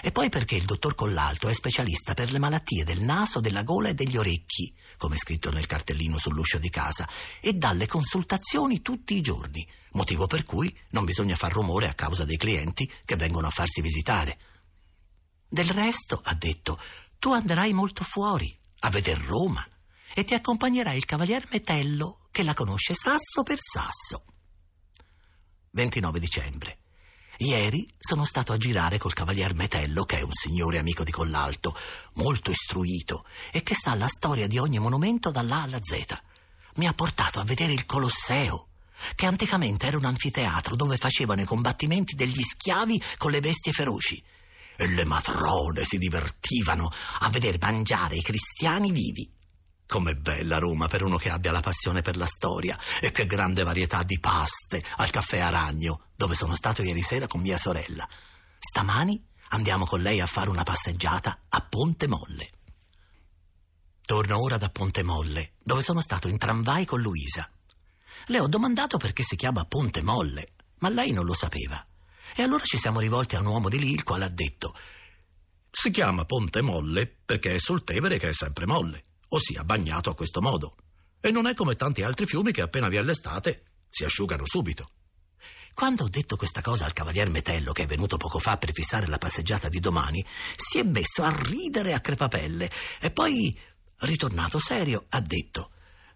E 0.03 0.13
poi 0.13 0.29
perché 0.29 0.57
il 0.57 0.65
dottor 0.65 0.95
Collalto 0.95 1.49
è 1.49 1.53
specialista 1.53 2.15
per 2.15 2.31
le 2.33 2.39
malattie 2.39 2.85
del 2.85 3.03
naso, 3.03 3.41
della 3.41 3.63
gola 3.63 3.89
e 3.89 3.95
degli 3.95 4.17
orecchi, 4.17 4.73
come 4.97 5.17
scritto 5.17 5.51
nel 5.51 5.67
cartellino 5.67 6.19
sull'uscio 6.19 6.59
di 6.59 6.71
casa, 6.71 7.09
e 7.41 7.55
dà 7.55 7.73
le 7.73 7.87
consultazioni 7.87 8.83
tutti 8.83 9.17
i 9.17 9.21
giorni, 9.21 9.67
motivo 9.93 10.27
per 10.27 10.45
cui 10.45 10.77
non 10.91 11.05
bisogna 11.05 11.37
far 11.37 11.53
rumore 11.53 11.89
a 11.89 11.95
causa 11.95 12.25
dei 12.25 12.37
clienti 12.37 12.91
che 13.05 13.17
vengono 13.17 13.47
a 13.47 13.51
farsi 13.51 13.81
visitare. 13.81 14.39
Del 15.49 15.69
resto, 15.71 16.21
ha 16.23 16.35
detto, 16.35 16.79
tu 17.19 17.33
andrai 17.33 17.73
molto 17.73 18.05
fuori, 18.05 18.55
a 18.81 18.91
veder 18.91 19.19
Roma, 19.19 19.67
e 20.15 20.25
ti 20.25 20.35
accompagnerà 20.35 20.93
il 20.93 21.05
cavalier 21.05 21.47
Metello, 21.51 22.29
che 22.31 22.43
la 22.43 22.55
conosce 22.55 22.95
sasso 22.95 23.43
per 23.43 23.59
sasso. 23.59 24.25
29 25.71 26.19
dicembre. 26.19 26.79
Ieri 27.41 27.89
sono 27.97 28.25
stato 28.25 28.53
a 28.53 28.57
girare 28.57 28.99
col 28.99 29.13
cavalier 29.13 29.55
Metello, 29.55 30.05
che 30.05 30.19
è 30.19 30.23
un 30.23 30.33
signore 30.33 30.81
amico 30.81 31.05
di 31.05 31.13
Collalto, 31.13 31.73
molto 32.15 32.51
istruito 32.51 33.25
e 33.53 33.63
che 33.63 33.77
sa 33.77 33.95
la 33.95 34.09
storia 34.09 34.49
di 34.49 34.59
ogni 34.59 34.81
monumento 34.81 35.31
dall'A 35.31 35.63
alla 35.63 35.79
Z. 35.81 36.05
Mi 36.75 36.89
ha 36.89 36.95
portato 36.95 37.39
a 37.39 37.45
vedere 37.45 37.73
il 37.73 37.87
Colosseo, 37.87 38.71
che 39.15 39.27
anticamente 39.27 39.87
era 39.87 39.97
un 39.97 40.07
anfiteatro 40.07 40.75
dove 40.75 40.97
facevano 40.97 41.41
i 41.41 41.45
combattimenti 41.45 42.17
degli 42.17 42.43
schiavi 42.43 43.01
con 43.17 43.31
le 43.31 43.39
bestie 43.39 43.71
feroci. 43.71 44.21
E 44.77 44.89
le 44.89 45.05
matrone 45.05 45.85
si 45.85 45.97
divertivano 45.97 46.91
a 47.21 47.29
vedere 47.31 47.59
mangiare 47.61 48.17
i 48.17 48.23
cristiani 48.23 48.91
vivi. 48.91 49.38
Com'è 49.89 50.15
bella 50.15 50.59
Roma 50.59 50.87
per 50.87 51.03
uno 51.03 51.17
che 51.17 51.31
abbia 51.31 51.51
la 51.51 51.61
passione 51.61 52.03
per 52.03 52.19
la 52.19 52.27
storia 52.27 52.79
e 53.01 53.11
che 53.11 53.25
grande 53.25 53.63
varietà 53.63 54.03
di 54.03 54.21
paste 54.21 54.85
al 54.97 55.09
caffè 55.09 55.39
Aragno, 55.39 56.09
dove 56.15 56.35
sono 56.35 56.55
stato 56.55 56.83
ieri 56.83 57.01
sera 57.01 57.27
con 57.27 57.41
mia 57.41 57.57
sorella. 57.57 58.07
Stamani 58.59 59.27
andiamo 59.49 59.87
con 59.87 60.03
lei 60.03 60.21
a 60.21 60.27
fare 60.27 60.51
una 60.51 60.63
passeggiata 60.63 61.45
a 61.49 61.61
Ponte 61.63 62.07
Molle. 62.07 62.51
Torno 64.03 64.39
ora 64.39 64.59
da 64.59 64.69
Ponte 64.69 65.03
Molle, 65.03 65.55
dove 65.63 65.81
sono 65.81 66.03
stato 66.03 66.29
in 66.29 66.37
tramvai 66.37 66.85
con 66.85 67.01
Luisa. 67.01 67.51
Le 68.27 68.41
ho 68.41 68.47
domandato 68.47 68.99
perché 68.99 69.23
si 69.23 69.37
chiama 69.37 69.65
Ponte 69.65 70.03
Molle, 70.03 70.49
ma 70.81 70.91
lei 70.91 71.13
non 71.13 71.25
lo 71.25 71.33
sapeva. 71.33 71.83
E 72.37 72.43
allora 72.43 72.65
ci 72.65 72.77
siamo 72.77 73.01
rivolti 73.01 73.37
a 73.37 73.41
un 73.41 73.47
uomo 73.47 73.71
di 73.71 73.79
lì, 73.79 73.93
il 73.93 74.03
quale 74.03 74.27
ha 74.27 74.31
detto: 74.31 74.77
Si 75.71 75.91
chiama 75.91 76.27
Ponte 76.27 76.61
Molle 76.61 77.07
perché 77.07 77.55
è 77.55 77.59
sul 77.59 77.85
Tevere 77.85 78.19
che 78.19 78.29
è 78.29 78.35
sempre 78.35 78.67
molle 78.67 79.03
ossia 79.29 79.65
bagnato 79.65 80.11
a 80.11 80.15
questo 80.15 80.41
modo. 80.41 80.77
E 81.21 81.31
non 81.31 81.47
è 81.47 81.55
come 81.55 81.77
tanti 81.77 82.03
altri 82.03 82.27
fiumi 82.27 82.53
che 82.53 82.63
appena 82.63 82.89
vi 82.89 82.97
è 82.97 83.03
l'estate 83.03 83.65
si 83.89 84.05
asciugano 84.05 84.45
subito. 84.47 84.91
Quando 85.75 86.05
ho 86.05 86.09
detto 86.09 86.37
questa 86.37 86.61
cosa 86.61 86.85
al 86.85 86.93
cavalier 86.93 87.31
Metello, 87.31 87.73
che 87.73 87.85
è 87.85 87.87
venuto 87.87 88.17
poco 88.17 88.41
fa 88.41 88.57
per 88.57 88.73
fissare 88.73 89.07
la 89.07 89.19
passeggiata 89.19 89.69
di 89.69 89.79
domani, 89.79 90.25
si 90.57 90.79
è 90.79 90.83
messo 90.83 91.23
a 91.23 91.33
ridere 91.33 91.95
a 91.95 92.01
crepapelle 92.01 92.69
e 93.01 93.11
poi, 93.13 93.57
ritornato 93.99 94.59
serio, 94.59 95.07
ha 95.11 95.21
detto: 95.21 95.71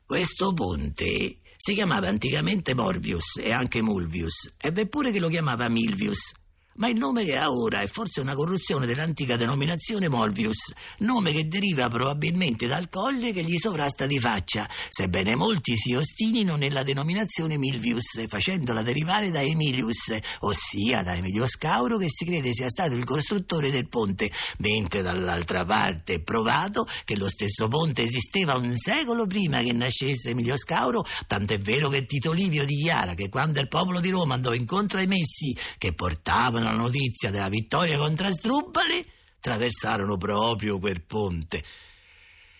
Questo 0.04 0.52
ponte 0.52 1.42
si 1.56 1.74
chiamava 1.74 2.08
anticamente 2.08 2.74
Morbius 2.74 3.36
e 3.36 3.52
anche 3.52 3.82
Mulvius, 3.82 4.56
e 4.58 4.86
pure 4.88 5.12
che 5.12 5.20
lo 5.20 5.28
chiamava 5.28 5.68
Milvius. 5.68 6.41
Ma 6.76 6.88
il 6.88 6.96
nome 6.96 7.24
che 7.24 7.36
ha 7.36 7.50
ora 7.50 7.82
è 7.82 7.86
forse 7.86 8.20
una 8.20 8.34
corruzione 8.34 8.86
dell'antica 8.86 9.36
denominazione 9.36 10.08
Molvius, 10.08 10.72
nome 10.98 11.30
che 11.30 11.46
deriva 11.46 11.88
probabilmente 11.90 12.66
dal 12.66 12.88
colle 12.88 13.32
che 13.32 13.44
gli 13.44 13.58
sovrasta 13.58 14.06
di 14.06 14.18
faccia, 14.18 14.66
sebbene 14.88 15.34
molti 15.34 15.76
si 15.76 15.92
ostinino 15.94 16.56
nella 16.56 16.82
denominazione 16.82 17.58
Milvius, 17.58 18.26
facendola 18.26 18.82
derivare 18.82 19.30
da 19.30 19.42
Emilius, 19.42 20.16
ossia 20.40 21.02
da 21.02 21.14
Emilio 21.14 21.46
Scauro 21.46 21.98
che 21.98 22.08
si 22.08 22.24
crede 22.24 22.54
sia 22.54 22.70
stato 22.70 22.94
il 22.94 23.04
costruttore 23.04 23.70
del 23.70 23.88
ponte, 23.88 24.30
mentre 24.58 25.02
dall'altra 25.02 25.66
parte 25.66 26.14
è 26.14 26.20
provato 26.22 26.86
che 27.04 27.16
lo 27.16 27.28
stesso 27.28 27.68
ponte 27.68 28.02
esisteva 28.02 28.54
un 28.56 28.74
secolo 28.78 29.26
prima 29.26 29.60
che 29.60 29.74
nascesse 29.74 30.30
Emilio 30.30 30.56
Scauro, 30.56 31.04
tant'è 31.26 31.58
vero 31.58 31.90
che 31.90 32.06
Tito 32.06 32.32
Livio 32.32 32.64
dichiara 32.64 33.12
che 33.12 33.28
quando 33.28 33.60
il 33.60 33.68
popolo 33.68 34.00
di 34.00 34.08
Roma 34.08 34.34
andò 34.34 34.54
incontro 34.54 34.98
ai 34.98 35.06
messi 35.06 35.54
che 35.76 35.92
portavano 35.92 36.60
la 36.62 36.72
notizia 36.72 37.30
della 37.30 37.48
vittoria 37.48 37.98
contro 37.98 38.26
Asdrubali, 38.26 39.06
attraversarono 39.36 40.16
proprio 40.16 40.78
quel 40.78 41.02
ponte. 41.02 41.62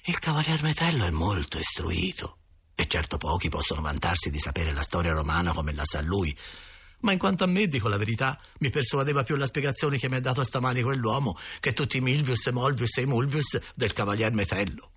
Il 0.04 0.18
cavalier 0.18 0.62
Metello 0.62 1.04
è 1.04 1.10
molto 1.10 1.58
istruito 1.58 2.38
e 2.74 2.88
certo 2.88 3.18
pochi 3.18 3.48
possono 3.48 3.80
vantarsi 3.80 4.30
di 4.30 4.38
sapere 4.38 4.72
la 4.72 4.82
storia 4.82 5.12
romana 5.12 5.52
come 5.52 5.72
la 5.72 5.84
sa 5.84 6.00
lui. 6.00 6.36
Ma 7.00 7.12
in 7.12 7.18
quanto 7.18 7.44
a 7.44 7.46
me, 7.46 7.68
dico 7.68 7.88
la 7.88 7.96
verità, 7.96 8.38
mi 8.58 8.70
persuadeva 8.70 9.22
più 9.22 9.36
la 9.36 9.46
spiegazione 9.46 9.98
che 9.98 10.08
mi 10.08 10.16
ha 10.16 10.20
dato 10.20 10.42
stamani 10.42 10.82
quell'uomo 10.82 11.36
che 11.60 11.72
tutti 11.72 11.98
i 11.98 12.00
Milvius, 12.00 12.46
Molvius 12.48 12.96
e 12.98 13.06
Mulvius 13.06 13.60
del 13.74 13.92
cavalier 13.92 14.32
Metello. 14.32 14.90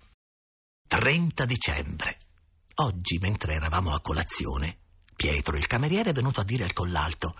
30 0.88 1.44
dicembre. 1.44 2.18
Oggi, 2.76 3.18
mentre 3.18 3.54
eravamo 3.54 3.92
a 3.92 4.00
colazione, 4.00 4.78
Pietro, 5.16 5.56
il 5.56 5.66
cameriere, 5.66 6.10
è 6.10 6.12
venuto 6.12 6.40
a 6.40 6.44
dire 6.44 6.64
al 6.64 6.72
collalto 6.72 7.36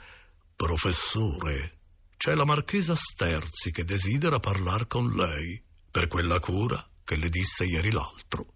Professore, 0.56 1.80
c'è 2.16 2.34
la 2.34 2.46
marchesa 2.46 2.94
Sterzi 2.96 3.70
che 3.70 3.84
desidera 3.84 4.40
parlare 4.40 4.86
con 4.86 5.10
lei 5.10 5.62
per 5.90 6.08
quella 6.08 6.40
cura 6.40 6.82
che 7.04 7.16
le 7.16 7.28
disse 7.28 7.66
ieri 7.66 7.92
l'altro. 7.92 8.54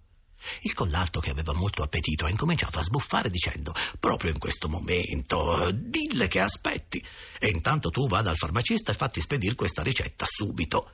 Il 0.63 0.73
collalto, 0.73 1.21
che 1.21 1.29
aveva 1.29 1.53
molto 1.53 1.83
appetito, 1.83 2.25
ha 2.25 2.31
incominciato 2.31 2.79
a 2.79 2.83
sbuffare 2.83 3.29
dicendo: 3.29 3.75
Proprio 4.01 4.31
in 4.31 4.39
questo 4.39 4.67
momento, 4.71 5.71
dille 5.75 6.27
che 6.27 6.41
aspetti. 6.41 7.05
E 7.39 7.49
intanto 7.49 7.91
tu 7.91 8.09
vada 8.09 8.31
al 8.31 8.39
farmacista 8.39 8.93
e 8.93 8.95
fatti 8.95 9.21
spedire 9.21 9.55
questa 9.55 9.83
ricetta 9.83 10.25
subito. 10.27 10.93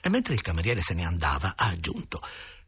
E 0.00 0.08
mentre 0.08 0.32
il 0.32 0.40
cameriere 0.40 0.80
se 0.80 0.94
ne 0.94 1.04
andava, 1.04 1.54
ha 1.54 1.66
aggiunto: 1.66 2.22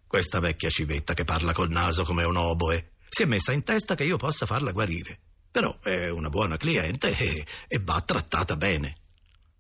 Questa 0.07 0.41
vecchia 0.41 0.69
civetta 0.69 1.15
che 1.15 1.25
parla 1.25 1.55
col 1.55 1.71
naso 1.71 2.05
come 2.05 2.25
un 2.25 2.37
oboe 2.37 2.97
Si 3.09 3.23
è 3.23 3.25
messa 3.25 3.53
in 3.53 3.65
testa 3.65 3.95
che 3.95 4.05
io 4.05 4.19
possa 4.19 4.45
farla 4.45 4.73
guarire. 4.73 5.21
Però 5.51 5.79
è 5.81 6.11
una 6.11 6.29
buona 6.29 6.57
cliente 6.57 7.17
e, 7.17 7.47
e 7.67 7.79
va 7.81 8.01
trattata 8.03 8.57
bene. 8.57 8.97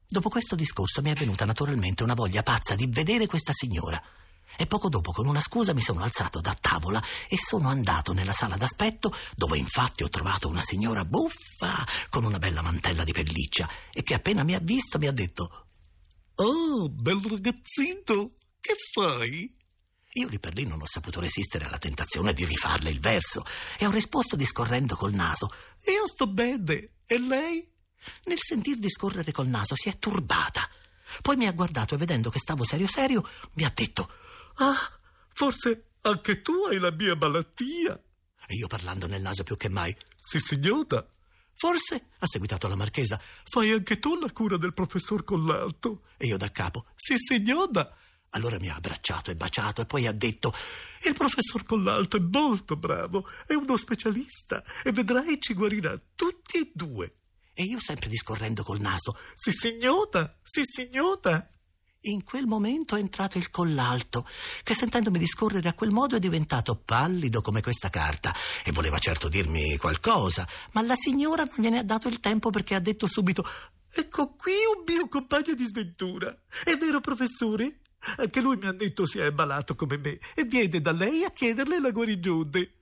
Dopo 0.07 0.29
questo 0.29 0.55
discorso 0.55 1.03
mi 1.03 1.11
è 1.11 1.15
venuta 1.15 1.45
naturalmente 1.45 2.03
una 2.03 2.15
voglia 2.15 2.43
pazza 2.43 2.75
di 2.75 2.87
vedere 2.87 3.27
questa 3.27 3.53
signora. 3.53 4.03
E 4.57 4.67
poco 4.67 4.89
dopo, 4.89 5.13
con 5.13 5.27
una 5.27 5.41
scusa, 5.41 5.75
mi 5.75 5.81
sono 5.81 6.03
alzato 6.03 6.41
da 6.41 6.57
tavola 6.59 7.03
e 7.29 7.37
sono 7.37 7.69
andato 7.69 8.13
nella 8.13 8.33
sala 8.33 8.57
d'aspetto, 8.57 9.13
dove 9.37 9.59
infatti 9.59 10.03
ho 10.03 10.09
trovato 10.09 10.49
una 10.49 10.63
signora 10.63 11.05
buffa 11.05 11.87
con 12.09 12.25
una 12.25 12.39
bella 12.39 12.63
mantella 12.63 13.05
di 13.05 13.13
pelliccia 13.13 13.69
e 13.93 14.03
che 14.03 14.15
appena 14.15 14.45
mi 14.45 14.55
ha 14.55 14.61
visto 14.61 14.99
mi 14.99 15.07
ha 15.07 15.13
detto: 15.13 15.67
Oh, 16.37 16.89
bel 16.89 17.21
ragazzino, 17.21 18.33
che 18.61 18.75
fai? 18.93 19.58
Io 20.19 20.29
lì 20.29 20.39
per 20.39 20.55
lì 20.55 20.65
non 20.67 20.81
ho 20.83 20.87
saputo 20.87 21.21
resistere 21.21 21.65
alla 21.67 21.79
tentazione 21.79 22.33
di 22.33 22.45
rifarle 22.45 22.91
il 22.91 23.01
verso 23.01 23.45
e 23.79 23.87
ho 23.87 23.91
risposto 23.91 24.35
discorrendo 24.37 24.97
col 24.97 25.13
naso: 25.13 25.53
Io 25.87 26.07
sto 26.09 26.27
bene, 26.27 26.91
e 27.07 27.19
lei? 27.19 27.67
Nel 28.25 28.39
sentir 28.41 28.79
discorrere 28.79 29.33
col 29.33 29.47
naso 29.49 29.75
si 29.77 29.89
è 29.89 29.99
turbata. 29.99 30.69
Poi 31.23 31.37
mi 31.37 31.47
ha 31.47 31.53
guardato 31.53 31.95
e 31.95 31.99
vedendo 31.99 32.31
che 32.31 32.39
stavo 32.39 32.65
serio 32.65 32.87
serio 32.87 33.23
mi 33.55 33.65
ha 33.65 33.73
detto 33.75 34.11
Ah, 34.57 34.77
forse 35.33 35.91
anche 36.03 36.43
tu 36.43 36.53
hai 36.69 36.79
la 36.79 36.91
mia 36.91 37.15
malattia. 37.15 37.95
E 38.47 38.55
io 38.55 38.67
parlando 38.67 39.07
nel 39.07 39.21
naso 39.23 39.43
più 39.45 39.57
che 39.57 39.69
mai 39.69 39.95
Sì, 40.21 40.39
signora. 40.39 41.07
Forse, 41.55 42.09
ha 42.19 42.27
seguitato 42.27 42.69
la 42.69 42.77
marchesa, 42.77 43.21
Fai 43.45 43.73
anche 43.73 43.99
tu 43.99 44.15
la 44.19 44.31
cura 44.33 44.57
del 44.57 44.75
professor 44.75 45.25
Collalto? 45.25 46.03
e 46.17 46.27
io 46.27 46.37
da 46.37 46.51
capo. 46.51 46.87
Sì, 46.97 47.17
signora. 47.19 47.93
Allora 48.31 48.59
mi 48.59 48.69
ha 48.69 48.75
abbracciato 48.75 49.31
e 49.31 49.37
baciato 49.37 49.81
e 49.81 49.87
poi 49.87 50.07
ha 50.07 50.13
detto 50.13 50.53
Il 51.07 51.15
professor 51.15 51.65
Collalto 51.65 52.17
è 52.17 52.21
molto 52.21 52.77
bravo, 52.77 53.27
è 53.47 53.55
uno 53.55 53.77
specialista 53.77 54.63
e 54.85 54.93
vedrai 54.93 55.41
ci 55.41 55.55
guarirà 55.55 55.99
tutti 56.15 56.59
e 56.59 56.71
due. 56.75 57.15
e 57.55 57.65
io 57.65 57.81
sempre 57.81 58.09
discorrendo 58.09 58.63
col 58.63 58.81
naso. 58.81 59.19
Sì, 59.35 59.51
signora, 59.51 60.39
sì, 60.45 60.61
signora. 60.63 61.45
In 62.03 62.23
quel 62.23 62.47
momento 62.47 62.95
è 62.95 63.01
entrato 63.01 63.39
il 63.39 63.51
collalto, 63.51 64.25
che 64.63 64.73
sentendomi 64.75 65.19
discorrere 65.19 65.69
a 65.69 65.75
quel 65.75 65.91
modo 65.91 66.15
è 66.15 66.21
diventato 66.21 66.77
pallido 66.77 67.41
come 67.43 67.61
questa 67.61 67.91
carta 67.91 68.33
e 68.65 68.71
voleva 68.71 68.99
certo 68.99 69.29
dirmi 69.29 69.77
qualcosa, 69.77 70.47
ma 70.73 70.83
la 70.83 70.95
signora 70.95 71.43
non 71.43 71.57
gliene 71.59 71.81
ha 71.81 71.83
dato 71.83 72.07
il 72.07 72.21
tempo 72.21 72.51
perché 72.51 72.77
ha 72.77 72.81
detto 72.81 73.07
subito 73.07 73.45
Ecco 73.91 74.37
qui 74.37 74.53
un 74.77 74.85
mio 74.87 75.09
compagno 75.09 75.55
di 75.55 75.67
sventura. 75.67 76.33
È 76.63 76.77
vero, 76.77 77.01
professore? 77.01 77.81
Anche 78.17 78.41
lui 78.41 78.57
mi 78.57 78.67
ha 78.67 78.73
detto 78.73 79.07
si 79.07 79.19
è 79.19 79.27
ammalato 79.27 79.75
come 79.75 79.99
me 79.99 80.19
e 80.35 80.45
viene 80.45 80.81
da 80.81 80.93
lei 80.93 81.25
a 81.25 81.31
chiederle 81.31 81.81
la 81.81 81.91
guarigione. 81.91 82.73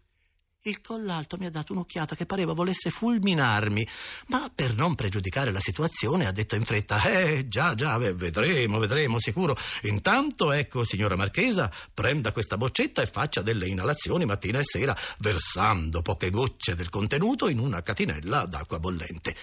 Il 0.66 0.80
collalto 0.80 1.36
mi 1.38 1.46
ha 1.46 1.50
dato 1.50 1.72
un'occhiata 1.72 2.16
che 2.16 2.26
pareva 2.26 2.52
volesse 2.52 2.90
fulminarmi, 2.90 3.86
ma 4.28 4.50
per 4.52 4.74
non 4.74 4.96
pregiudicare 4.96 5.52
la 5.52 5.60
situazione 5.60 6.26
ha 6.26 6.32
detto 6.32 6.56
in 6.56 6.64
fretta: 6.64 7.00
Eh, 7.04 7.46
già, 7.46 7.74
già, 7.74 7.96
ve- 7.98 8.14
vedremo, 8.14 8.80
vedremo, 8.80 9.20
sicuro. 9.20 9.56
Intanto, 9.82 10.50
ecco, 10.50 10.84
signora 10.84 11.14
Marchesa, 11.14 11.72
prenda 11.94 12.32
questa 12.32 12.56
boccetta 12.56 13.00
e 13.00 13.06
faccia 13.06 13.42
delle 13.42 13.68
inalazioni 13.68 14.24
mattina 14.24 14.58
e 14.58 14.64
sera, 14.64 14.96
versando 15.18 16.02
poche 16.02 16.30
gocce 16.30 16.74
del 16.74 16.90
contenuto 16.90 17.46
in 17.46 17.60
una 17.60 17.80
catinella 17.80 18.46
d'acqua 18.46 18.80
bollente. 18.80 19.36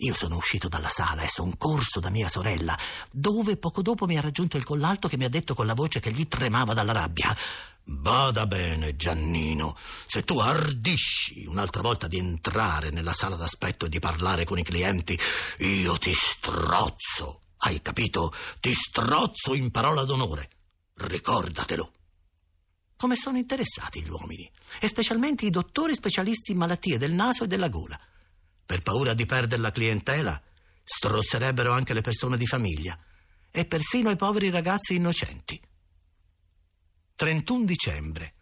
Io 0.00 0.14
sono 0.14 0.36
uscito 0.36 0.68
dalla 0.68 0.90
sala 0.90 1.22
e 1.22 1.28
son 1.28 1.56
corso 1.56 2.00
da 2.00 2.10
mia 2.10 2.28
sorella, 2.28 2.78
dove 3.10 3.56
poco 3.56 3.80
dopo 3.80 4.04
mi 4.04 4.18
ha 4.18 4.20
raggiunto 4.20 4.58
il 4.58 4.64
collalto 4.64 5.08
che 5.08 5.16
mi 5.16 5.24
ha 5.24 5.30
detto 5.30 5.54
con 5.54 5.64
la 5.64 5.72
voce 5.72 6.00
che 6.00 6.12
gli 6.12 6.28
tremava 6.28 6.74
dalla 6.74 6.92
rabbia. 6.92 7.34
Bada 7.82 8.46
bene, 8.46 8.96
Giannino, 8.96 9.74
se 10.06 10.22
tu 10.22 10.38
ardisci 10.38 11.46
un'altra 11.46 11.80
volta 11.80 12.08
di 12.08 12.18
entrare 12.18 12.90
nella 12.90 13.14
sala 13.14 13.36
d'aspetto 13.36 13.86
e 13.86 13.88
di 13.88 13.98
parlare 13.98 14.44
con 14.44 14.58
i 14.58 14.64
clienti, 14.64 15.18
io 15.60 15.96
ti 15.96 16.12
strozzo. 16.12 17.44
Hai 17.58 17.80
capito? 17.80 18.34
Ti 18.60 18.74
strozzo 18.74 19.54
in 19.54 19.70
parola 19.70 20.04
d'onore. 20.04 20.50
Ricordatelo. 20.94 21.92
Come 22.96 23.16
sono 23.16 23.38
interessati 23.38 24.02
gli 24.02 24.10
uomini, 24.10 24.50
e 24.78 24.88
specialmente 24.88 25.46
i 25.46 25.50
dottori 25.50 25.94
specialisti 25.94 26.52
in 26.52 26.58
malattie 26.58 26.98
del 26.98 27.12
naso 27.12 27.44
e 27.44 27.46
della 27.46 27.68
gola. 27.68 27.98
Per 28.66 28.82
paura 28.82 29.14
di 29.14 29.26
perdere 29.26 29.62
la 29.62 29.70
clientela, 29.70 30.42
strozzerebbero 30.82 31.72
anche 31.72 31.94
le 31.94 32.00
persone 32.00 32.36
di 32.36 32.46
famiglia 32.46 32.98
e 33.52 33.64
persino 33.64 34.10
i 34.10 34.16
poveri 34.16 34.50
ragazzi 34.50 34.96
innocenti. 34.96 35.60
31 37.14 37.64
dicembre. 37.64 38.34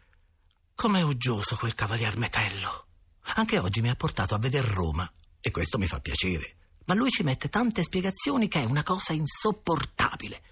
Com'è 0.75 1.03
uggioso 1.03 1.57
quel 1.57 1.75
cavalier 1.75 2.17
Metello. 2.17 2.87
Anche 3.35 3.59
oggi 3.59 3.83
mi 3.83 3.91
ha 3.91 3.95
portato 3.95 4.35
a 4.35 4.39
vedere 4.39 4.67
Roma 4.67 5.09
e 5.41 5.51
questo 5.51 5.77
mi 5.77 5.87
fa 5.87 6.01
piacere. 6.01 6.57
Ma 6.87 6.95
lui 6.95 7.11
ci 7.11 7.23
mette 7.23 7.51
tante 7.51 7.83
spiegazioni 7.83 8.49
che 8.49 8.63
è 8.63 8.65
una 8.65 8.83
cosa 8.83 9.13
insopportabile. 9.13 10.43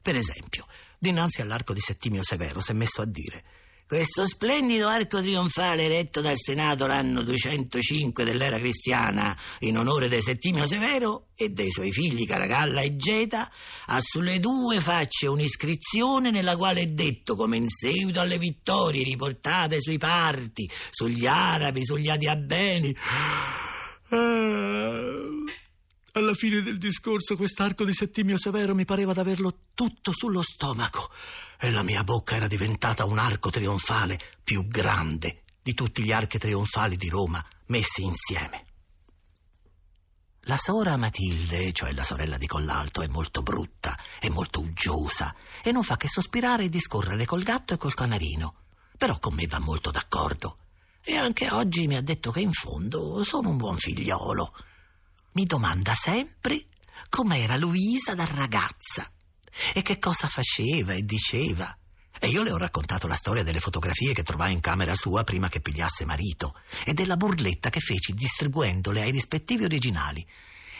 Per 0.00 0.16
esempio, 0.16 0.66
dinanzi 0.98 1.42
all'arco 1.42 1.74
di 1.74 1.80
Settimio 1.80 2.24
Severo 2.24 2.60
si 2.60 2.70
è 2.70 2.74
messo 2.74 3.02
a 3.02 3.06
dire 3.06 3.44
questo 3.90 4.24
splendido 4.24 4.86
arco 4.86 5.20
trionfale 5.20 5.82
eretto 5.82 6.20
dal 6.20 6.36
Senato 6.36 6.86
l'anno 6.86 7.24
205 7.24 8.22
dell'era 8.22 8.56
cristiana 8.56 9.36
in 9.62 9.76
onore 9.76 10.08
di 10.08 10.22
Settimio 10.22 10.64
Severo 10.64 11.30
e 11.34 11.48
dei 11.48 11.72
suoi 11.72 11.90
figli 11.90 12.24
Caracalla 12.24 12.82
e 12.82 12.94
Geta 12.94 13.50
ha 13.86 13.98
sulle 14.00 14.38
due 14.38 14.80
facce 14.80 15.26
un'iscrizione 15.26 16.30
nella 16.30 16.56
quale 16.56 16.82
è 16.82 16.86
detto 16.86 17.34
come 17.34 17.56
in 17.56 17.66
seguito 17.66 18.20
alle 18.20 18.38
vittorie 18.38 19.02
riportate 19.02 19.80
sui 19.80 19.98
parti, 19.98 20.70
sugli 20.90 21.26
arabi, 21.26 21.84
sugli 21.84 22.10
adiabeni. 22.10 22.96
Ah, 24.10 25.18
alla 26.12 26.34
fine 26.34 26.62
del 26.62 26.78
discorso 26.78 27.34
quest'arco 27.34 27.84
di 27.84 27.92
Settimio 27.92 28.38
Severo 28.38 28.72
mi 28.72 28.84
pareva 28.84 29.12
d'averlo 29.12 29.52
tutto 29.74 30.12
sullo 30.14 30.42
stomaco 30.42 31.10
e 31.62 31.70
la 31.70 31.82
mia 31.82 32.02
bocca 32.02 32.36
era 32.36 32.46
diventata 32.46 33.04
un 33.04 33.18
arco 33.18 33.50
trionfale 33.50 34.18
più 34.42 34.66
grande 34.66 35.42
di 35.62 35.74
tutti 35.74 36.02
gli 36.02 36.10
archi 36.10 36.38
trionfali 36.38 36.96
di 36.96 37.10
Roma 37.10 37.44
messi 37.66 38.02
insieme. 38.02 38.64
La 40.44 40.56
sora 40.56 40.96
Matilde, 40.96 41.70
cioè 41.72 41.92
la 41.92 42.02
sorella 42.02 42.38
di 42.38 42.46
Collalto, 42.46 43.02
è 43.02 43.08
molto 43.08 43.42
brutta, 43.42 43.96
è 44.18 44.30
molto 44.30 44.60
uggiosa 44.60 45.34
e 45.62 45.70
non 45.70 45.82
fa 45.82 45.98
che 45.98 46.08
sospirare 46.08 46.64
e 46.64 46.68
discorrere 46.70 47.26
col 47.26 47.42
gatto 47.42 47.74
e 47.74 47.76
col 47.76 47.92
canarino. 47.92 48.54
Però 48.96 49.18
con 49.18 49.34
me 49.34 49.46
va 49.46 49.58
molto 49.58 49.90
d'accordo. 49.90 50.56
E 51.02 51.16
anche 51.16 51.50
oggi 51.50 51.86
mi 51.86 51.96
ha 51.96 52.02
detto 52.02 52.30
che 52.30 52.40
in 52.40 52.52
fondo 52.52 53.22
sono 53.22 53.50
un 53.50 53.58
buon 53.58 53.76
figliolo. 53.76 54.54
Mi 55.32 55.44
domanda 55.44 55.92
sempre 55.92 56.68
com'era 57.10 57.56
Luisa 57.56 58.14
da 58.14 58.24
ragazza 58.24 59.10
e 59.74 59.82
che 59.82 59.98
cosa 59.98 60.28
faceva 60.28 60.92
e 60.92 61.02
diceva. 61.02 61.74
E 62.22 62.28
io 62.28 62.42
le 62.42 62.52
ho 62.52 62.58
raccontato 62.58 63.06
la 63.06 63.14
storia 63.14 63.42
delle 63.42 63.60
fotografie 63.60 64.12
che 64.12 64.22
trovai 64.22 64.52
in 64.52 64.60
camera 64.60 64.94
sua 64.94 65.24
prima 65.24 65.48
che 65.48 65.60
pigliasse 65.60 66.04
marito 66.04 66.54
e 66.84 66.92
della 66.92 67.16
burletta 67.16 67.70
che 67.70 67.80
feci 67.80 68.12
distribuendole 68.12 69.00
ai 69.00 69.10
rispettivi 69.10 69.64
originali. 69.64 70.26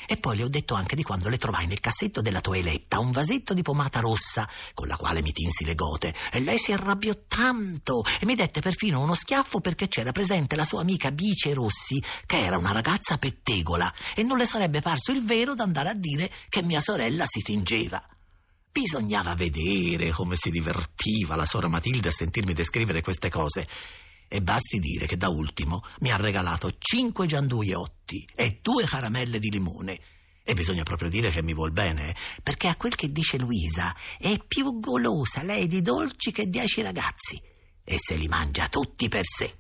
E 0.07 0.17
poi 0.17 0.37
le 0.37 0.43
ho 0.43 0.49
detto 0.49 0.75
anche 0.75 0.97
di 0.97 1.05
quando 1.05 1.29
le 1.29 1.39
trovai 1.39 1.67
nel 1.67 1.79
cassetto 1.79 2.21
della 2.21 2.41
toeletta 2.41 2.99
un 2.99 3.13
vasetto 3.13 3.55
di 3.55 3.63
pomata 3.63 4.01
rossa 4.01 4.49
con 4.75 4.89
la 4.89 4.97
quale 4.97 5.23
mi 5.23 5.31
tinsi 5.31 5.65
le 5.65 5.77
gote 5.77 6.13
e 6.33 6.41
lei 6.41 6.59
si 6.59 6.73
arrabbiò 6.73 7.17
tanto 7.29 8.03
e 8.19 8.27
mi 8.27 8.35
dette 8.35 8.61
perfino 8.61 9.01
uno 9.01 9.15
schiaffo 9.15 9.61
perché 9.61 9.87
c'era 9.87 10.11
presente 10.11 10.57
la 10.57 10.65
sua 10.65 10.81
amica 10.81 11.13
Bice 11.13 11.55
Rossi 11.55 12.03
che 12.27 12.41
era 12.41 12.59
una 12.59 12.73
ragazza 12.73 13.19
pettegola 13.19 13.93
e 14.17 14.25
non 14.25 14.37
le 14.37 14.47
sarebbe 14.47 14.81
parso 14.81 15.13
il 15.13 15.25
vero 15.25 15.55
d'andare 15.55 15.91
a 15.91 15.95
dire 15.95 16.29
che 16.49 16.63
mia 16.63 16.81
sorella 16.81 17.25
si 17.27 17.41
tingeva. 17.41 18.05
Bisognava 18.73 19.35
vedere 19.35 20.13
come 20.13 20.37
si 20.37 20.51
divertiva 20.51 21.35
la 21.35 21.45
sora 21.45 21.67
Matilde 21.67 22.09
a 22.09 22.13
sentirmi 22.13 22.53
descrivere 22.53 23.03
queste 23.03 23.29
cose. 23.29 23.67
E 24.29 24.41
basti 24.43 24.79
dire 24.79 25.07
che 25.07 25.17
da 25.17 25.29
ultimo 25.29 25.83
mi 26.01 26.13
ha 26.13 26.17
regalato 26.17 26.77
cinque 26.79 27.27
gianduiotti 27.27 28.29
e 28.33 28.61
due 28.63 28.85
caramelle 28.85 29.41
di 29.41 29.51
limone. 29.51 29.99
E 30.45 30.55
bisogna 30.55 30.85
proprio 30.85 31.09
dire 31.09 31.31
che 31.33 31.43
mi 31.43 31.53
vuol 31.53 31.73
bene, 31.73 32.11
eh, 32.11 32.15
perché 32.43 32.69
a 32.69 32.77
quel 32.77 32.95
che 32.95 33.11
dice 33.11 33.39
Luisa 33.39 33.95
è 34.19 34.39
più 34.39 34.79
golosa 34.79 35.43
lei 35.43 35.67
di 35.67 35.83
dolci 35.83 36.31
che 36.31 36.49
dieci 36.49 36.81
ragazzi. 36.81 37.43
E 37.83 37.97
se 37.99 38.15
li 38.15 38.29
mangia 38.29 38.69
tutti 38.69 39.09
per 39.09 39.25
sé. 39.25 39.59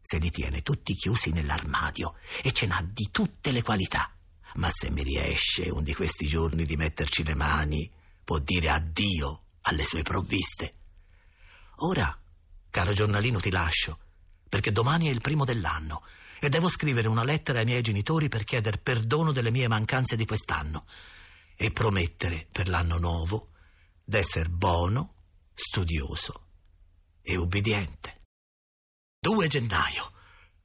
Se 0.00 0.18
li 0.18 0.30
tiene 0.30 0.62
tutti 0.62 0.94
chiusi 0.94 1.32
nell'armadio 1.32 2.14
e 2.42 2.52
ce 2.52 2.66
n'ha 2.66 2.84
di 2.88 3.08
tutte 3.10 3.50
le 3.50 3.62
qualità. 3.62 4.08
Ma 4.54 4.68
se 4.70 4.90
mi 4.90 5.02
riesce 5.02 5.68
un 5.68 5.82
di 5.82 5.94
questi 5.94 6.26
giorni 6.26 6.64
di 6.64 6.76
metterci 6.76 7.24
le 7.24 7.34
mani, 7.34 7.90
può 8.24 8.38
dire 8.38 8.70
addio 8.70 9.44
alle 9.62 9.84
sue 9.84 10.02
provviste. 10.02 10.76
Ora, 11.76 12.16
caro 12.70 12.92
giornalino, 12.92 13.40
ti 13.40 13.50
lascio, 13.50 13.98
perché 14.48 14.72
domani 14.72 15.06
è 15.06 15.10
il 15.10 15.20
primo 15.20 15.44
dell'anno 15.44 16.02
e 16.40 16.48
devo 16.48 16.68
scrivere 16.68 17.08
una 17.08 17.24
lettera 17.24 17.60
ai 17.60 17.64
miei 17.64 17.82
genitori 17.82 18.28
per 18.28 18.44
chiedere 18.44 18.78
perdono 18.78 19.32
delle 19.32 19.50
mie 19.50 19.68
mancanze 19.68 20.16
di 20.16 20.26
quest'anno 20.26 20.84
e 21.56 21.70
promettere 21.70 22.48
per 22.50 22.68
l'anno 22.68 22.98
nuovo 22.98 23.50
d'essere 24.04 24.48
buono, 24.48 25.14
studioso 25.54 26.48
e 27.22 27.36
ubbidiente. 27.36 28.22
2 29.20 29.46
gennaio. 29.46 30.12